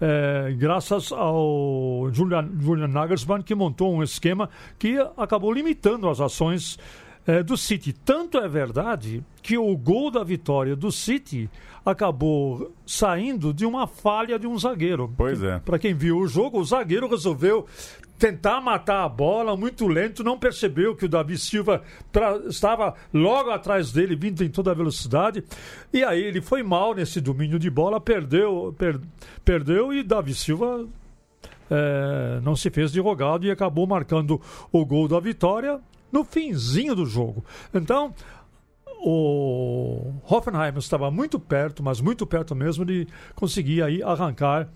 é, 0.00 0.54
graças 0.56 1.12
ao 1.12 2.08
Julian, 2.10 2.48
Julian 2.58 2.88
Nagelsmann, 2.88 3.42
que 3.42 3.54
montou 3.54 3.94
um 3.94 4.02
esquema 4.02 4.48
que 4.78 4.96
acabou 5.18 5.52
limitando 5.52 6.08
as 6.08 6.22
ações 6.22 6.78
é, 7.28 7.42
do 7.42 7.58
City. 7.58 7.92
Tanto 7.92 8.38
é 8.38 8.48
verdade 8.48 9.22
que 9.42 9.58
o 9.58 9.76
gol 9.76 10.10
da 10.10 10.24
vitória 10.24 10.74
do 10.74 10.90
City 10.90 11.48
acabou 11.84 12.72
saindo 12.86 13.52
de 13.52 13.66
uma 13.66 13.86
falha 13.86 14.38
de 14.38 14.46
um 14.46 14.58
zagueiro. 14.58 15.12
Pois 15.14 15.42
é. 15.42 15.58
Para 15.58 15.78
quem 15.78 15.92
viu 15.92 16.16
o 16.16 16.26
jogo, 16.26 16.58
o 16.58 16.64
zagueiro 16.64 17.06
resolveu 17.06 17.66
tentar 18.18 18.62
matar 18.62 19.04
a 19.04 19.08
bola 19.08 19.56
muito 19.56 19.86
lento, 19.86 20.24
não 20.24 20.38
percebeu 20.38 20.96
que 20.96 21.04
o 21.04 21.08
Davi 21.08 21.38
Silva 21.38 21.82
estava 22.48 22.94
logo 23.12 23.50
atrás 23.50 23.92
dele, 23.92 24.16
vindo 24.16 24.42
em 24.42 24.48
toda 24.48 24.70
a 24.70 24.74
velocidade. 24.74 25.44
E 25.92 26.02
aí 26.02 26.20
ele 26.20 26.40
foi 26.40 26.62
mal 26.62 26.94
nesse 26.94 27.20
domínio 27.20 27.58
de 27.58 27.68
bola, 27.70 28.00
perdeu, 28.00 28.74
per, 28.76 28.98
perdeu 29.44 29.92
e 29.92 30.02
Davi 30.02 30.34
Silva 30.34 30.86
é, 31.70 32.40
não 32.42 32.56
se 32.56 32.70
fez 32.70 32.90
de 32.90 33.00
rogado 33.00 33.46
e 33.46 33.50
acabou 33.50 33.86
marcando 33.86 34.40
o 34.72 34.84
gol 34.84 35.06
da 35.06 35.20
vitória 35.20 35.78
no 36.12 36.24
finzinho 36.24 36.94
do 36.94 37.06
jogo. 37.06 37.44
Então, 37.72 38.14
o 39.00 40.12
Hoffenheim 40.24 40.76
estava 40.76 41.10
muito 41.10 41.38
perto, 41.38 41.82
mas 41.82 42.00
muito 42.00 42.26
perto 42.26 42.54
mesmo 42.54 42.84
de 42.84 43.06
conseguir 43.34 43.82
aí 43.82 44.02
arrancar 44.02 44.68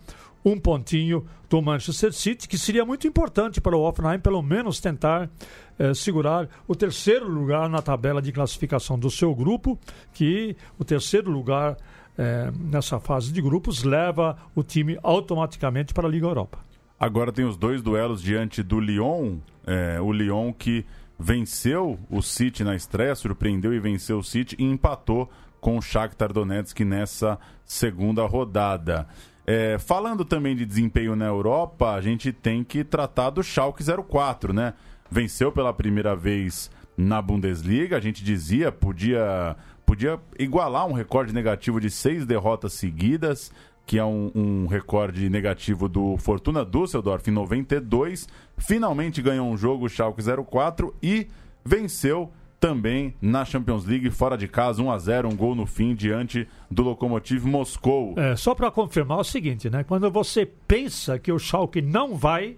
um 0.44 0.58
pontinho 0.58 1.24
do 1.48 1.62
Manchester 1.62 2.12
City, 2.12 2.48
que 2.48 2.58
seria 2.58 2.84
muito 2.84 3.06
importante 3.06 3.60
para 3.60 3.76
o 3.76 3.80
Hoffenheim, 3.80 4.18
pelo 4.18 4.42
menos 4.42 4.80
tentar 4.80 5.30
eh, 5.78 5.94
segurar 5.94 6.48
o 6.66 6.74
terceiro 6.74 7.28
lugar 7.28 7.68
na 7.68 7.80
tabela 7.80 8.20
de 8.20 8.32
classificação 8.32 8.98
do 8.98 9.10
seu 9.10 9.34
grupo, 9.34 9.78
que 10.12 10.56
o 10.78 10.84
terceiro 10.84 11.30
lugar 11.30 11.76
eh, 12.18 12.50
nessa 12.58 12.98
fase 12.98 13.32
de 13.32 13.40
grupos 13.40 13.84
leva 13.84 14.36
o 14.54 14.62
time 14.62 14.98
automaticamente 15.02 15.94
para 15.94 16.08
a 16.08 16.10
Liga 16.10 16.26
Europa. 16.26 16.58
Agora 16.98 17.32
tem 17.32 17.44
os 17.44 17.56
dois 17.56 17.82
duelos 17.82 18.22
diante 18.22 18.62
do 18.62 18.80
Lyon, 18.80 19.38
eh, 19.66 20.00
o 20.00 20.12
Lyon 20.12 20.52
que 20.52 20.84
venceu 21.22 22.00
o 22.10 22.20
City 22.20 22.64
na 22.64 22.74
estreia, 22.74 23.14
surpreendeu 23.14 23.72
e 23.72 23.78
venceu 23.78 24.18
o 24.18 24.24
City 24.24 24.56
e 24.58 24.64
empatou 24.64 25.30
com 25.60 25.78
o 25.78 25.82
Shakhtar 25.82 26.32
Donetsk 26.32 26.80
nessa 26.80 27.38
segunda 27.64 28.26
rodada. 28.26 29.06
É, 29.46 29.78
falando 29.78 30.24
também 30.24 30.56
de 30.56 30.66
desempenho 30.66 31.14
na 31.14 31.26
Europa, 31.26 31.92
a 31.92 32.00
gente 32.00 32.32
tem 32.32 32.64
que 32.64 32.82
tratar 32.82 33.30
do 33.30 33.42
Schalke 33.42 33.84
04, 33.84 34.52
né? 34.52 34.74
Venceu 35.08 35.52
pela 35.52 35.72
primeira 35.72 36.16
vez 36.16 36.68
na 36.96 37.22
Bundesliga, 37.22 37.96
a 37.96 38.00
gente 38.00 38.24
dizia, 38.24 38.72
podia, 38.72 39.56
podia 39.86 40.18
igualar 40.38 40.86
um 40.86 40.92
recorde 40.92 41.32
negativo 41.32 41.80
de 41.80 41.90
seis 41.90 42.26
derrotas 42.26 42.72
seguidas, 42.72 43.52
que 43.86 43.98
é 43.98 44.04
um, 44.04 44.30
um, 44.34 44.66
recorde 44.66 45.28
negativo 45.28 45.88
do 45.88 46.16
Fortuna 46.16 46.64
Düsseldorf 46.64 47.28
em 47.28 47.32
92. 47.32 48.28
Finalmente 48.56 49.20
ganhou 49.20 49.48
um 49.48 49.56
jogo 49.56 49.86
o 49.86 49.88
Schalke 49.88 50.22
04 50.22 50.94
e 51.02 51.26
venceu 51.64 52.30
também 52.62 53.12
na 53.20 53.44
Champions 53.44 53.84
League, 53.84 54.08
fora 54.10 54.38
de 54.38 54.46
casa, 54.46 54.80
1 54.80 54.90
a 54.90 54.96
0 54.96 55.28
um 55.28 55.36
gol 55.36 55.52
no 55.52 55.66
fim 55.66 55.96
diante 55.96 56.46
do 56.70 56.84
Lokomotiv 56.84 57.44
Moscou. 57.44 58.14
É, 58.16 58.36
só 58.36 58.54
para 58.54 58.70
confirmar 58.70 59.18
o 59.18 59.24
seguinte, 59.24 59.68
né? 59.68 59.82
Quando 59.82 60.08
você 60.12 60.46
pensa 60.46 61.18
que 61.18 61.32
o 61.32 61.40
Schalke 61.40 61.82
não 61.82 62.14
vai, 62.14 62.56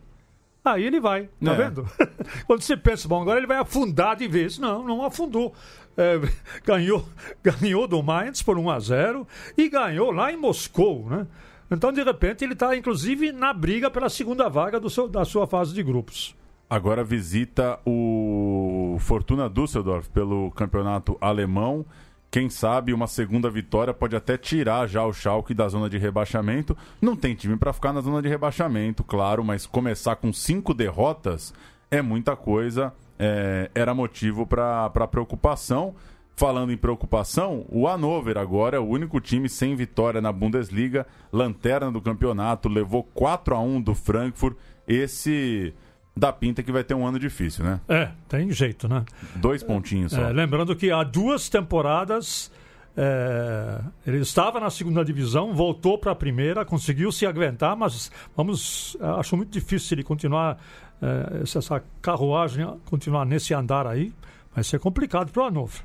aí 0.64 0.84
ele 0.84 0.98
vai, 0.98 1.28
tá 1.44 1.52
é. 1.52 1.56
vendo? 1.56 1.86
Quando 2.46 2.62
você 2.62 2.76
pensa, 2.76 3.06
bom, 3.06 3.20
agora 3.20 3.38
ele 3.38 3.46
vai 3.46 3.58
afundar 3.58 4.16
de 4.16 4.26
vez. 4.26 4.58
Não, 4.58 4.82
não 4.84 5.04
afundou. 5.04 5.54
É, 5.96 6.18
ganhou, 6.64 7.06
ganhou 7.42 7.86
do 7.86 8.02
Mainz 8.02 8.42
por 8.42 8.58
1 8.58 8.70
a 8.70 8.80
0 8.80 9.28
e 9.56 9.68
ganhou 9.68 10.10
lá 10.10 10.32
em 10.32 10.36
Moscou, 10.36 11.06
né? 11.08 11.26
Então, 11.70 11.92
de 11.92 12.02
repente, 12.02 12.44
ele 12.44 12.52
está, 12.52 12.76
inclusive, 12.76 13.32
na 13.32 13.52
briga 13.52 13.90
pela 13.90 14.08
segunda 14.08 14.48
vaga 14.48 14.78
do 14.78 14.90
seu, 14.90 15.08
da 15.08 15.24
sua 15.24 15.46
fase 15.46 15.72
de 15.74 15.82
grupos. 15.82 16.36
Agora 16.68 17.02
visita 17.02 17.78
o 17.86 18.96
Fortuna 19.00 19.48
Düsseldorf 19.48 20.08
pelo 20.10 20.50
campeonato 20.52 21.16
alemão. 21.20 21.84
Quem 22.34 22.50
sabe 22.50 22.92
uma 22.92 23.06
segunda 23.06 23.48
vitória 23.48 23.94
pode 23.94 24.16
até 24.16 24.36
tirar 24.36 24.88
já 24.88 25.06
o 25.06 25.12
Schalke 25.12 25.54
da 25.54 25.68
zona 25.68 25.88
de 25.88 25.98
rebaixamento. 25.98 26.76
Não 27.00 27.14
tem 27.14 27.32
time 27.32 27.56
para 27.56 27.72
ficar 27.72 27.92
na 27.92 28.00
zona 28.00 28.20
de 28.20 28.28
rebaixamento, 28.28 29.04
claro, 29.04 29.44
mas 29.44 29.66
começar 29.66 30.16
com 30.16 30.32
cinco 30.32 30.74
derrotas 30.74 31.54
é 31.92 32.02
muita 32.02 32.34
coisa. 32.34 32.92
É, 33.16 33.70
era 33.72 33.94
motivo 33.94 34.44
para 34.44 35.06
preocupação. 35.06 35.94
Falando 36.34 36.72
em 36.72 36.76
preocupação, 36.76 37.66
o 37.68 37.86
Hannover 37.86 38.36
agora 38.36 38.78
é 38.78 38.80
o 38.80 38.88
único 38.88 39.20
time 39.20 39.48
sem 39.48 39.76
vitória 39.76 40.20
na 40.20 40.32
Bundesliga, 40.32 41.06
lanterna 41.32 41.92
do 41.92 42.02
campeonato, 42.02 42.68
levou 42.68 43.04
4 43.04 43.54
a 43.54 43.60
1 43.60 43.80
do 43.80 43.94
Frankfurt. 43.94 44.56
Esse 44.88 45.72
dá 46.16 46.32
pinta 46.32 46.62
que 46.62 46.70
vai 46.70 46.84
ter 46.84 46.94
um 46.94 47.06
ano 47.06 47.18
difícil, 47.18 47.64
né? 47.64 47.80
É, 47.88 48.10
tem 48.28 48.50
jeito, 48.50 48.88
né? 48.88 49.04
Dois 49.36 49.62
pontinhos 49.62 50.12
só. 50.12 50.22
É, 50.22 50.32
lembrando 50.32 50.74
que 50.76 50.90
há 50.90 51.02
duas 51.02 51.48
temporadas 51.48 52.50
é, 52.96 53.80
ele 54.06 54.18
estava 54.18 54.60
na 54.60 54.70
segunda 54.70 55.04
divisão, 55.04 55.52
voltou 55.52 55.98
para 55.98 56.12
a 56.12 56.14
primeira, 56.14 56.64
conseguiu 56.64 57.10
se 57.10 57.26
aguentar, 57.26 57.76
mas 57.76 58.10
vamos, 58.36 58.96
acho 59.18 59.36
muito 59.36 59.50
difícil 59.50 59.96
ele 59.96 60.04
continuar 60.04 60.58
é, 61.02 61.42
essa 61.42 61.82
carruagem 62.00 62.66
continuar 62.84 63.24
nesse 63.24 63.52
andar 63.52 63.86
aí, 63.86 64.12
vai 64.54 64.62
ser 64.62 64.78
complicado 64.78 65.32
para 65.32 65.42
o 65.42 65.46
Hannover. 65.46 65.82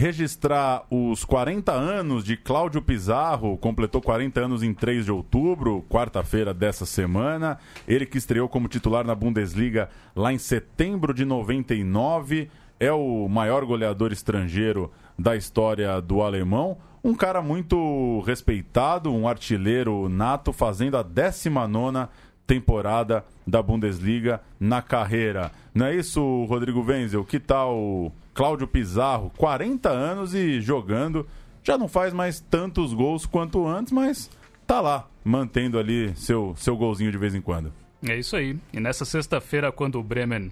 Registrar 0.00 0.86
os 0.90 1.26
40 1.26 1.72
anos 1.72 2.24
de 2.24 2.34
Cláudio 2.34 2.80
Pizarro, 2.80 3.58
completou 3.58 4.00
40 4.00 4.40
anos 4.40 4.62
em 4.62 4.72
3 4.72 5.04
de 5.04 5.12
outubro, 5.12 5.84
quarta-feira 5.90 6.54
dessa 6.54 6.86
semana. 6.86 7.58
Ele 7.86 8.06
que 8.06 8.16
estreou 8.16 8.48
como 8.48 8.66
titular 8.66 9.06
na 9.06 9.14
Bundesliga 9.14 9.90
lá 10.16 10.32
em 10.32 10.38
setembro 10.38 11.12
de 11.12 11.26
99, 11.26 12.48
é 12.80 12.90
o 12.90 13.28
maior 13.28 13.66
goleador 13.66 14.10
estrangeiro 14.10 14.90
da 15.18 15.36
história 15.36 16.00
do 16.00 16.22
alemão. 16.22 16.78
Um 17.04 17.14
cara 17.14 17.42
muito 17.42 18.20
respeitado, 18.20 19.12
um 19.12 19.28
artilheiro 19.28 20.08
nato, 20.08 20.50
fazendo 20.50 20.96
a 20.96 21.02
19 21.02 22.08
temporada 22.46 23.22
da 23.46 23.62
Bundesliga 23.62 24.40
na 24.58 24.80
carreira. 24.80 25.52
Não 25.74 25.84
é 25.84 25.94
isso, 25.94 26.44
Rodrigo 26.46 26.82
Wenzel? 26.82 27.22
Que 27.22 27.38
tal 27.38 28.10
Cláudio 28.34 28.66
Pizarro, 28.66 29.30
40 29.36 29.88
anos 29.88 30.34
e 30.34 30.60
jogando? 30.60 31.26
Já 31.62 31.76
não 31.76 31.88
faz 31.88 32.12
mais 32.12 32.40
tantos 32.40 32.94
gols 32.94 33.26
quanto 33.26 33.66
antes, 33.66 33.92
mas 33.92 34.30
tá 34.66 34.80
lá, 34.80 35.08
mantendo 35.24 35.78
ali 35.78 36.14
seu, 36.16 36.54
seu 36.56 36.76
golzinho 36.76 37.12
de 37.12 37.18
vez 37.18 37.34
em 37.34 37.40
quando. 37.40 37.72
É 38.06 38.16
isso 38.16 38.36
aí. 38.36 38.58
E 38.72 38.80
nessa 38.80 39.04
sexta-feira, 39.04 39.70
quando 39.70 39.98
o 39.98 40.02
Bremen 40.02 40.50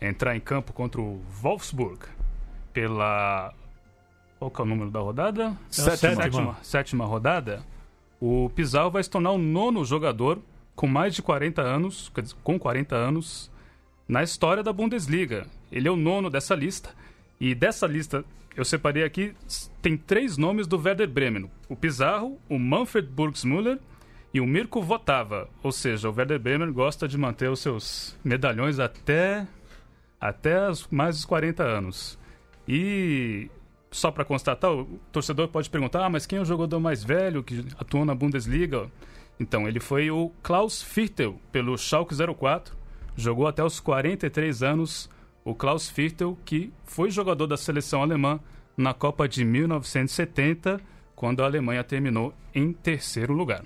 entrar 0.00 0.36
em 0.36 0.40
campo 0.40 0.72
contra 0.72 1.00
o 1.00 1.20
Wolfsburg 1.40 2.00
pela. 2.72 3.52
Qual 4.38 4.50
que 4.50 4.60
é 4.60 4.64
o 4.64 4.66
número 4.66 4.90
da 4.90 5.00
rodada? 5.00 5.56
Sétima. 5.68 6.22
Sétima, 6.22 6.56
sétima 6.62 7.04
rodada. 7.04 7.62
O 8.18 8.50
Pizarro 8.54 8.90
vai 8.90 9.02
se 9.02 9.10
tornar 9.10 9.32
o 9.32 9.38
nono 9.38 9.84
jogador 9.84 10.38
com 10.74 10.86
mais 10.86 11.14
de 11.14 11.22
40 11.22 11.60
anos, 11.60 12.10
quer 12.14 12.22
dizer, 12.22 12.36
com 12.42 12.58
40 12.58 12.94
anos, 12.94 13.50
na 14.08 14.22
história 14.22 14.62
da 14.62 14.72
Bundesliga. 14.72 15.46
Ele 15.70 15.86
é 15.86 15.90
o 15.90 15.96
nono 15.96 16.30
dessa 16.30 16.54
lista. 16.54 16.90
E 17.40 17.54
dessa 17.54 17.86
lista, 17.86 18.22
eu 18.54 18.64
separei 18.64 19.02
aqui, 19.02 19.34
tem 19.80 19.96
três 19.96 20.36
nomes 20.36 20.66
do 20.66 20.78
Werder 20.78 21.08
Bremen. 21.08 21.50
O 21.68 21.74
Pizarro, 21.74 22.38
o 22.48 22.58
Manfred 22.58 23.08
Burgsmüller 23.08 23.78
e 24.34 24.40
o 24.40 24.46
Mirko 24.46 24.82
Votava. 24.82 25.48
Ou 25.62 25.72
seja, 25.72 26.10
o 26.10 26.14
Werder 26.14 26.38
Bremen 26.38 26.70
gosta 26.70 27.08
de 27.08 27.16
manter 27.16 27.48
os 27.48 27.60
seus 27.60 28.18
medalhões 28.22 28.78
até, 28.78 29.46
até 30.20 30.58
mais 30.90 31.16
dos 31.16 31.24
40 31.24 31.62
anos. 31.62 32.18
E 32.68 33.50
só 33.90 34.10
para 34.10 34.24
constatar, 34.24 34.70
o 34.70 35.00
torcedor 35.10 35.48
pode 35.48 35.70
perguntar, 35.70 36.04
ah, 36.04 36.10
mas 36.10 36.26
quem 36.26 36.38
é 36.38 36.42
o 36.42 36.44
jogador 36.44 36.78
mais 36.78 37.02
velho 37.02 37.42
que 37.42 37.64
atuou 37.78 38.04
na 38.04 38.14
Bundesliga? 38.14 38.90
Então, 39.38 39.66
ele 39.66 39.80
foi 39.80 40.10
o 40.10 40.30
Klaus 40.42 40.82
Firtel, 40.82 41.40
pelo 41.50 41.76
Schalke 41.78 42.14
04. 42.14 42.76
Jogou 43.16 43.46
até 43.46 43.64
os 43.64 43.80
43 43.80 44.62
anos. 44.62 45.08
O 45.50 45.54
Klaus 45.56 45.90
Firtel, 45.90 46.38
que 46.44 46.72
foi 46.84 47.10
jogador 47.10 47.48
da 47.48 47.56
seleção 47.56 48.02
alemã 48.02 48.38
na 48.76 48.94
Copa 48.94 49.28
de 49.28 49.44
1970, 49.44 50.80
quando 51.16 51.42
a 51.42 51.44
Alemanha 51.44 51.82
terminou 51.82 52.32
em 52.54 52.72
terceiro 52.72 53.32
lugar. 53.32 53.64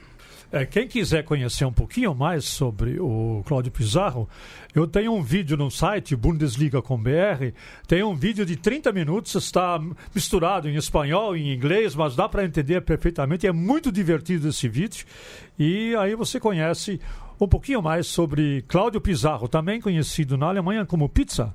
É, 0.51 0.65
quem 0.65 0.89
quiser 0.89 1.25
conhecer 1.25 1.67
um 1.67 1.73
pouquinho 1.73 2.15
mais 2.15 2.47
sobre 2.47 2.99
o 2.99 3.43
Cláudio 3.45 3.71
Pizarro, 3.71 4.27
eu 4.75 4.87
tenho 4.87 5.13
um 5.13 5.23
vídeo 5.23 5.59
no 5.59 5.71
site 5.71 6.17
Bundesliga 6.17 6.81
com 6.81 6.97
BR, 6.97 7.53
tem 7.87 8.03
um 8.03 8.15
vídeo 8.15 8.47
de 8.47 8.57
30 8.57 8.91
minutos, 8.91 9.35
está 9.35 9.79
misturado 10.15 10.71
em 10.71 10.77
espanhol 10.77 11.37
e 11.37 11.43
em 11.43 11.55
inglês, 11.55 11.95
mas 11.95 12.17
dá 12.17 12.27
para 12.27 12.47
entender 12.47 12.81
perfeitamente, 12.81 13.47
é 13.47 13.53
muito 13.53 13.93
divertido 13.93 14.49
esse 14.49 14.71
vídeo. 14.71 15.05
E 15.59 15.95
aí 15.97 16.15
você 16.15 16.41
conhece 16.41 16.99
um 17.41 17.49
pouquinho 17.49 17.83
mais 17.83 18.07
sobre 18.07 18.63
Cláudio 18.69 19.03
Pizarro, 19.03 19.49
também 19.49 19.81
conhecido 19.81 20.39
na 20.39 20.47
Alemanha 20.47 20.87
como 20.87 21.09
Pizza. 21.09 21.53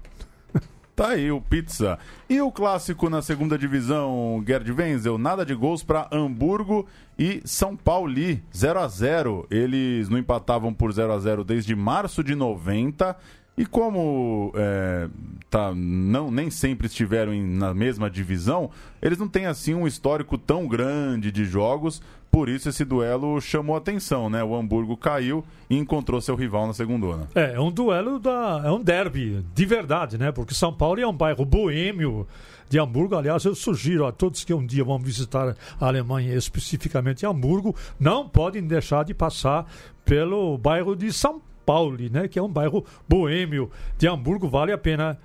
Tá 1.00 1.12
aí 1.12 1.32
o 1.32 1.40
Pizza. 1.40 1.98
E 2.30 2.42
o 2.42 2.52
clássico 2.52 3.10
na 3.10 3.22
segunda 3.22 3.58
divisão, 3.58 4.44
Gerd 4.46 4.70
Wenzel, 4.70 5.18
nada 5.18 5.46
de 5.46 5.56
gols 5.56 5.82
para 5.82 6.10
Hamburgo 6.12 6.86
e 7.18 7.42
São 7.46 7.74
Paulo, 7.74 8.14
0 8.54 8.80
a 8.80 8.86
0 8.86 9.48
Eles 9.50 10.10
não 10.10 10.18
empatavam 10.18 10.74
por 10.74 10.92
0 10.92 11.14
a 11.14 11.18
0 11.18 11.46
desde 11.46 11.74
março 11.74 12.22
de 12.22 12.36
90. 12.36 13.16
E 13.60 13.66
como 13.66 14.54
é, 14.56 15.10
tá, 15.50 15.74
não, 15.76 16.32
nem 16.32 16.50
sempre 16.50 16.88
estiveram 16.88 17.34
em, 17.34 17.46
na 17.46 17.74
mesma 17.74 18.10
divisão, 18.10 18.72
eles 19.02 19.18
não 19.18 19.28
têm 19.28 19.48
assim 19.48 19.74
um 19.74 19.86
histórico 19.86 20.38
tão 20.38 20.66
grande 20.66 21.30
de 21.30 21.44
jogos. 21.44 22.02
Por 22.32 22.48
isso 22.48 22.70
esse 22.70 22.86
duelo 22.86 23.42
chamou 23.42 23.76
atenção, 23.76 24.30
né? 24.30 24.42
O 24.42 24.56
Hamburgo 24.56 24.96
caiu 24.96 25.44
e 25.70 25.76
encontrou 25.76 26.22
seu 26.22 26.36
rival 26.36 26.68
na 26.68 26.74
segundona. 26.74 27.28
É, 27.36 27.56
é 27.56 27.60
um 27.60 27.70
duelo 27.70 28.18
da. 28.18 28.62
é 28.64 28.72
um 28.72 28.82
derby 28.82 29.44
de 29.54 29.66
verdade, 29.66 30.18
né? 30.18 30.32
Porque 30.32 30.54
São 30.54 30.72
Paulo 30.72 31.02
é 31.02 31.06
um 31.06 31.12
bairro 31.12 31.44
boêmio 31.44 32.26
de 32.70 32.80
Hamburgo. 32.80 33.18
Aliás, 33.18 33.44
eu 33.44 33.56
sugiro 33.56 34.06
a 34.06 34.12
todos 34.14 34.46
que 34.46 34.54
um 34.54 34.66
dia 34.66 34.86
vão 34.86 34.98
visitar 35.00 35.54
a 35.82 35.86
Alemanha, 35.86 36.34
especificamente 36.34 37.26
Hamburgo, 37.26 37.76
não 38.00 38.30
podem 38.30 38.66
deixar 38.66 39.04
de 39.04 39.14
passar 39.14 39.70
pelo 40.06 40.58
bairro 40.58 40.96
de 40.96 41.12
São 41.12 41.42
Paulo, 41.70 41.98
né? 42.12 42.28
Que 42.28 42.40
é 42.40 42.42
um 42.42 42.50
bairro 42.50 42.84
boêmio 43.08 43.70
de 43.96 44.08
Hamburgo, 44.08 44.50
vale 44.50 44.72
a 44.72 44.78
pena 44.78 45.20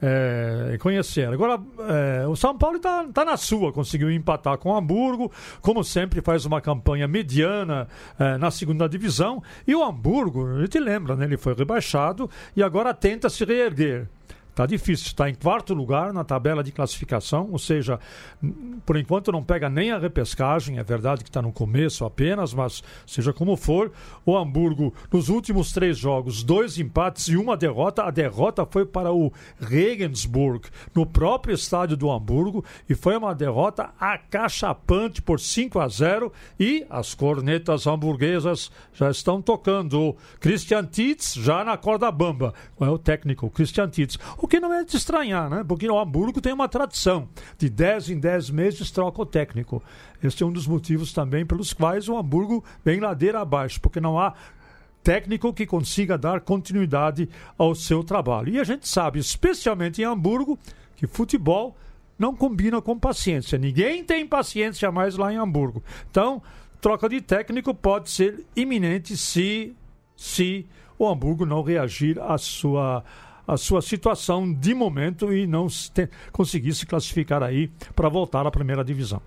é, 0.00 0.78
conhecer. 0.80 1.28
Agora, 1.28 1.60
é, 1.90 2.26
o 2.26 2.34
São 2.34 2.56
Paulo 2.56 2.78
está 2.78 3.04
tá 3.12 3.22
na 3.22 3.36
sua, 3.36 3.70
conseguiu 3.70 4.10
empatar 4.10 4.56
com 4.56 4.74
Hamburgo, 4.74 5.30
como 5.60 5.84
sempre 5.84 6.22
faz 6.22 6.46
uma 6.46 6.58
campanha 6.58 7.06
mediana 7.06 7.86
é, 8.18 8.38
na 8.38 8.50
segunda 8.50 8.88
divisão. 8.88 9.42
E 9.66 9.74
o 9.74 9.84
Hamburgo, 9.84 10.46
a 10.46 10.62
gente 10.62 10.80
lembra, 10.80 11.14
né, 11.14 11.26
ele 11.26 11.36
foi 11.36 11.52
rebaixado 11.52 12.30
e 12.56 12.62
agora 12.62 12.94
tenta 12.94 13.28
se 13.28 13.44
reerguer. 13.44 14.08
Está 14.50 14.66
difícil, 14.66 15.06
está 15.06 15.30
em 15.30 15.34
quarto 15.34 15.72
lugar 15.72 16.12
na 16.12 16.24
tabela 16.24 16.62
de 16.62 16.72
classificação, 16.72 17.48
ou 17.50 17.58
seja, 17.58 17.98
por 18.84 18.96
enquanto 18.96 19.32
não 19.32 19.42
pega 19.42 19.70
nem 19.70 19.90
a 19.92 19.98
repescagem, 19.98 20.78
é 20.78 20.82
verdade 20.82 21.22
que 21.22 21.30
está 21.30 21.40
no 21.40 21.52
começo 21.52 22.04
apenas, 22.04 22.52
mas 22.52 22.82
seja 23.06 23.32
como 23.32 23.56
for, 23.56 23.92
o 24.26 24.36
Hamburgo, 24.36 24.92
nos 25.12 25.28
últimos 25.28 25.72
três 25.72 25.96
jogos, 25.96 26.42
dois 26.42 26.78
empates 26.78 27.28
e 27.28 27.36
uma 27.36 27.56
derrota, 27.56 28.02
a 28.02 28.10
derrota 28.10 28.66
foi 28.66 28.84
para 28.84 29.12
o 29.12 29.32
Regensburg, 29.58 30.68
no 30.94 31.06
próprio 31.06 31.54
estádio 31.54 31.96
do 31.96 32.10
Hamburgo, 32.10 32.64
e 32.88 32.94
foi 32.94 33.16
uma 33.16 33.34
derrota 33.34 33.90
acachapante 33.98 35.22
por 35.22 35.40
5 35.40 35.78
a 35.78 35.88
0 35.88 36.32
e 36.58 36.84
as 36.90 37.14
cornetas 37.14 37.86
hamburguesas 37.86 38.70
já 38.92 39.10
estão 39.10 39.40
tocando. 39.40 40.16
Christian 40.40 40.84
Titz 40.84 41.34
já 41.34 41.64
na 41.64 41.76
corda 41.76 42.10
bamba, 42.10 42.52
é 42.80 42.88
o 42.88 42.98
técnico 42.98 43.48
Christian 43.50 43.88
Titz. 43.88 44.18
O 44.42 44.48
que 44.48 44.58
não 44.58 44.72
é 44.72 44.82
de 44.82 44.96
estranhar, 44.96 45.50
né? 45.50 45.62
Porque 45.62 45.86
o 45.86 45.98
Hamburgo 45.98 46.40
tem 46.40 46.52
uma 46.52 46.66
tradição. 46.66 47.28
De 47.58 47.68
10 47.68 48.10
em 48.10 48.18
10 48.18 48.48
meses 48.48 48.90
troca 48.90 49.20
o 49.20 49.26
técnico. 49.26 49.82
Esse 50.22 50.42
é 50.42 50.46
um 50.46 50.52
dos 50.52 50.66
motivos 50.66 51.12
também 51.12 51.44
pelos 51.44 51.74
quais 51.74 52.08
o 52.08 52.16
Hamburgo 52.16 52.64
vem 52.82 53.00
ladeira 53.00 53.40
abaixo, 53.40 53.78
porque 53.80 54.00
não 54.00 54.18
há 54.18 54.32
técnico 55.02 55.52
que 55.52 55.66
consiga 55.66 56.16
dar 56.16 56.40
continuidade 56.40 57.28
ao 57.58 57.74
seu 57.74 58.02
trabalho. 58.02 58.54
E 58.54 58.58
a 58.58 58.64
gente 58.64 58.88
sabe, 58.88 59.18
especialmente 59.18 60.00
em 60.00 60.06
Hamburgo, 60.06 60.58
que 60.96 61.06
futebol 61.06 61.76
não 62.18 62.34
combina 62.34 62.80
com 62.80 62.98
paciência. 62.98 63.58
Ninguém 63.58 64.02
tem 64.02 64.26
paciência 64.26 64.90
mais 64.90 65.16
lá 65.16 65.30
em 65.30 65.36
Hamburgo. 65.36 65.82
Então, 66.10 66.42
troca 66.80 67.10
de 67.10 67.20
técnico 67.20 67.74
pode 67.74 68.08
ser 68.08 68.46
iminente 68.56 69.18
se, 69.18 69.76
se 70.16 70.66
o 70.98 71.06
Hamburgo 71.06 71.44
não 71.44 71.62
reagir 71.62 72.18
à 72.18 72.38
sua 72.38 73.04
a 73.46 73.56
sua 73.56 73.82
situação 73.82 74.52
de 74.52 74.74
momento 74.74 75.32
e 75.32 75.46
não 75.46 75.66
te, 75.66 76.08
conseguir 76.32 76.74
se 76.74 76.86
classificar 76.86 77.42
aí 77.42 77.70
para 77.94 78.08
voltar 78.08 78.46
à 78.46 78.50
primeira 78.50 78.84
divisão. 78.84 79.20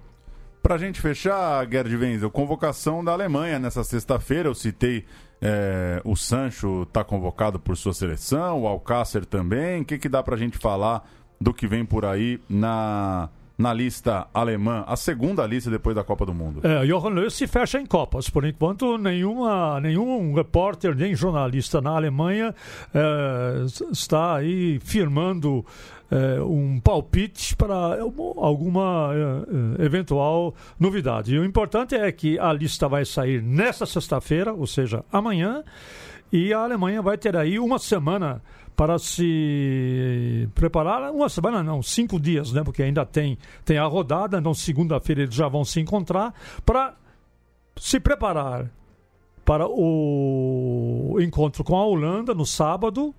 Para 0.61 0.75
a 0.75 0.77
gente 0.77 1.01
fechar, 1.01 1.69
Gerd 1.69 1.93
Wenzel, 1.95 2.31
convocação 2.31 3.03
da 3.03 3.11
Alemanha 3.11 3.59
nessa 3.59 3.83
sexta-feira. 3.83 4.47
Eu 4.47 4.55
citei 4.55 5.03
é, 5.41 6.01
o 6.05 6.15
Sancho 6.15 6.83
está 6.83 7.03
convocado 7.03 7.59
por 7.59 7.75
sua 7.75 7.93
seleção, 7.93 8.61
o 8.61 8.67
Alcácer 8.67 9.25
também. 9.25 9.81
O 9.81 9.85
que, 9.85 9.97
que 9.97 10.07
dá 10.07 10.23
para 10.23 10.35
a 10.35 10.37
gente 10.37 10.57
falar 10.57 11.05
do 11.39 11.53
que 11.53 11.67
vem 11.67 11.83
por 11.83 12.05
aí 12.05 12.39
na 12.47 13.29
na 13.57 13.73
lista 13.73 14.27
alemã, 14.33 14.83
a 14.87 14.95
segunda 14.95 15.45
lista 15.45 15.69
depois 15.69 15.95
da 15.95 16.03
Copa 16.03 16.25
do 16.25 16.33
Mundo. 16.33 16.61
É, 16.65 16.85
Johan 16.85 17.09
Löw 17.09 17.29
se 17.29 17.47
fecha 17.47 17.79
em 17.79 17.85
Copas. 17.85 18.29
Por 18.29 18.45
enquanto, 18.45 18.97
nenhuma, 18.97 19.79
nenhum 19.79 20.33
repórter, 20.33 20.95
nem 20.95 21.15
jornalista 21.15 21.79
na 21.79 21.91
Alemanha 21.91 22.53
é, 22.93 23.65
está 23.91 24.37
aí 24.37 24.79
firmando 24.79 25.63
é, 26.09 26.41
um 26.41 26.79
palpite 26.79 27.55
para 27.55 27.75
alguma 28.37 29.11
é, 29.79 29.85
eventual 29.85 30.53
novidade. 30.79 31.35
E 31.35 31.39
o 31.39 31.45
importante 31.45 31.95
é 31.95 32.11
que 32.11 32.39
a 32.39 32.51
lista 32.51 32.87
vai 32.87 33.05
sair 33.05 33.41
nesta 33.41 33.85
sexta-feira, 33.85 34.53
ou 34.53 34.67
seja, 34.67 35.03
amanhã, 35.11 35.63
e 36.31 36.51
a 36.51 36.59
Alemanha 36.59 37.01
vai 37.01 37.17
ter 37.17 37.37
aí 37.37 37.59
uma 37.59 37.77
semana 37.77 38.41
para 38.75 38.97
se 38.97 40.47
preparar. 40.55 41.11
Uma 41.11 41.29
semana, 41.29 41.63
não, 41.63 41.81
cinco 41.81 42.19
dias, 42.19 42.51
né? 42.51 42.63
Porque 42.63 42.83
ainda 42.83 43.05
tem, 43.05 43.37
tem 43.63 43.77
a 43.77 43.85
rodada, 43.85 44.37
então 44.37 44.53
segunda-feira 44.53 45.23
eles 45.23 45.35
já 45.35 45.47
vão 45.47 45.63
se 45.63 45.79
encontrar 45.79 46.33
para 46.65 46.95
se 47.75 47.99
preparar 47.99 48.69
para 49.43 49.67
o 49.67 51.17
encontro 51.19 51.63
com 51.63 51.75
a 51.75 51.85
Holanda 51.85 52.33
no 52.33 52.45
sábado 52.45 53.13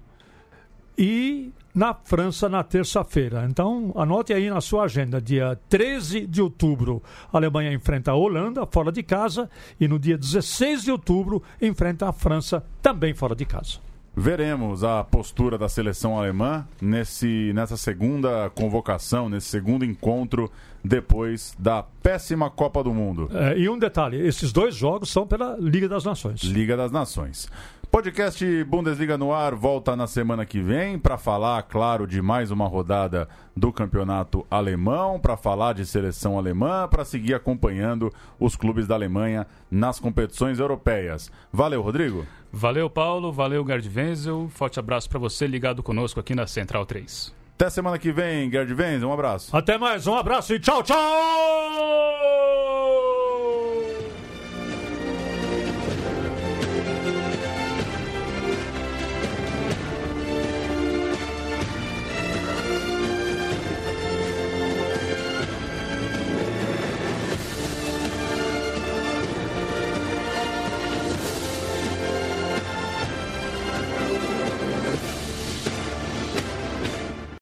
e 0.97 1.53
na 1.75 1.93
França 1.93 2.49
na 2.49 2.63
terça-feira. 2.63 3.47
Então, 3.51 3.93
anote 3.97 4.33
aí 4.33 4.49
na 4.49 4.61
sua 4.61 4.85
agenda, 4.85 5.21
dia 5.21 5.59
13 5.69 6.27
de 6.27 6.41
outubro, 6.41 7.03
a 7.33 7.37
Alemanha 7.37 7.73
enfrenta 7.73 8.13
a 8.13 8.15
Holanda 8.15 8.65
fora 8.65 8.93
de 8.93 9.03
casa 9.03 9.51
e 9.79 9.89
no 9.89 9.99
dia 9.99 10.17
16 10.17 10.85
de 10.85 10.93
outubro 10.93 11.43
enfrenta 11.61 12.09
a 12.09 12.13
França 12.13 12.65
também 12.81 13.13
fora 13.13 13.35
de 13.35 13.45
casa. 13.45 13.81
Veremos 14.17 14.85
a 14.85 15.03
postura 15.03 15.59
da 15.59 15.69
seleção 15.69 16.17
alemã 16.17 16.67
nesse, 16.81 17.53
nessa 17.53 17.77
segunda 17.77 18.49
convocação, 18.51 19.29
nesse 19.29 19.49
segundo 19.49 19.85
encontro 19.85 20.51
depois 20.85 21.55
da 21.59 21.83
péssima 21.83 22.49
Copa 22.49 22.85
do 22.85 22.95
Mundo. 22.95 23.29
É, 23.35 23.59
e 23.59 23.69
um 23.69 23.79
detalhe: 23.79 24.17
esses 24.25 24.53
dois 24.53 24.75
jogos 24.75 25.11
são 25.11 25.27
pela 25.27 25.57
Liga 25.59 25.89
das 25.89 26.05
Nações. 26.05 26.43
Liga 26.43 26.77
das 26.77 26.93
Nações. 26.93 27.49
Podcast 27.95 28.65
Bundesliga 28.65 29.17
no 29.17 29.33
ar 29.33 29.55
volta 29.55 29.95
na 29.95 30.09
semana 30.09 30.45
que 30.45 30.61
vem 30.61 30.99
para 30.99 31.17
falar, 31.17 31.63
claro, 31.63 32.09
de 32.09 32.21
mais 32.21 32.51
uma 32.51 32.67
rodada 32.67 33.29
do 33.57 33.73
campeonato 33.73 34.45
alemão, 34.51 35.21
para 35.21 35.37
falar 35.37 35.75
de 35.75 35.87
seleção 35.87 36.37
alemã, 36.37 36.89
para 36.89 37.05
seguir 37.05 37.35
acompanhando 37.35 38.13
os 38.41 38.57
clubes 38.57 38.89
da 38.89 38.97
Alemanha 38.97 39.47
nas 39.71 40.01
competições 40.01 40.59
europeias. 40.59 41.31
Valeu, 41.53 41.83
Rodrigo. 41.83 42.27
Valeu, 42.53 42.91
Paulo. 42.91 43.31
Valeu, 43.31 43.65
Gerd 43.65 43.89
Wenzel. 43.89 44.49
Forte 44.49 44.81
abraço 44.81 45.09
para 45.09 45.21
você 45.21 45.47
ligado 45.47 45.81
conosco 45.81 46.19
aqui 46.19 46.35
na 46.35 46.49
Central 46.49 46.85
3. 46.85 47.33
Até 47.55 47.71
semana 47.71 47.97
que 47.97 48.11
vem, 48.11 48.51
Gerd 48.51 48.75
Wenzel. 48.75 49.09
Um 49.09 49.13
abraço. 49.13 49.57
Até 49.57 49.79
mais, 49.79 50.09
um 50.09 50.17
abraço 50.17 50.53
e 50.53 50.59
tchau, 50.59 50.83
tchau! 50.83 50.99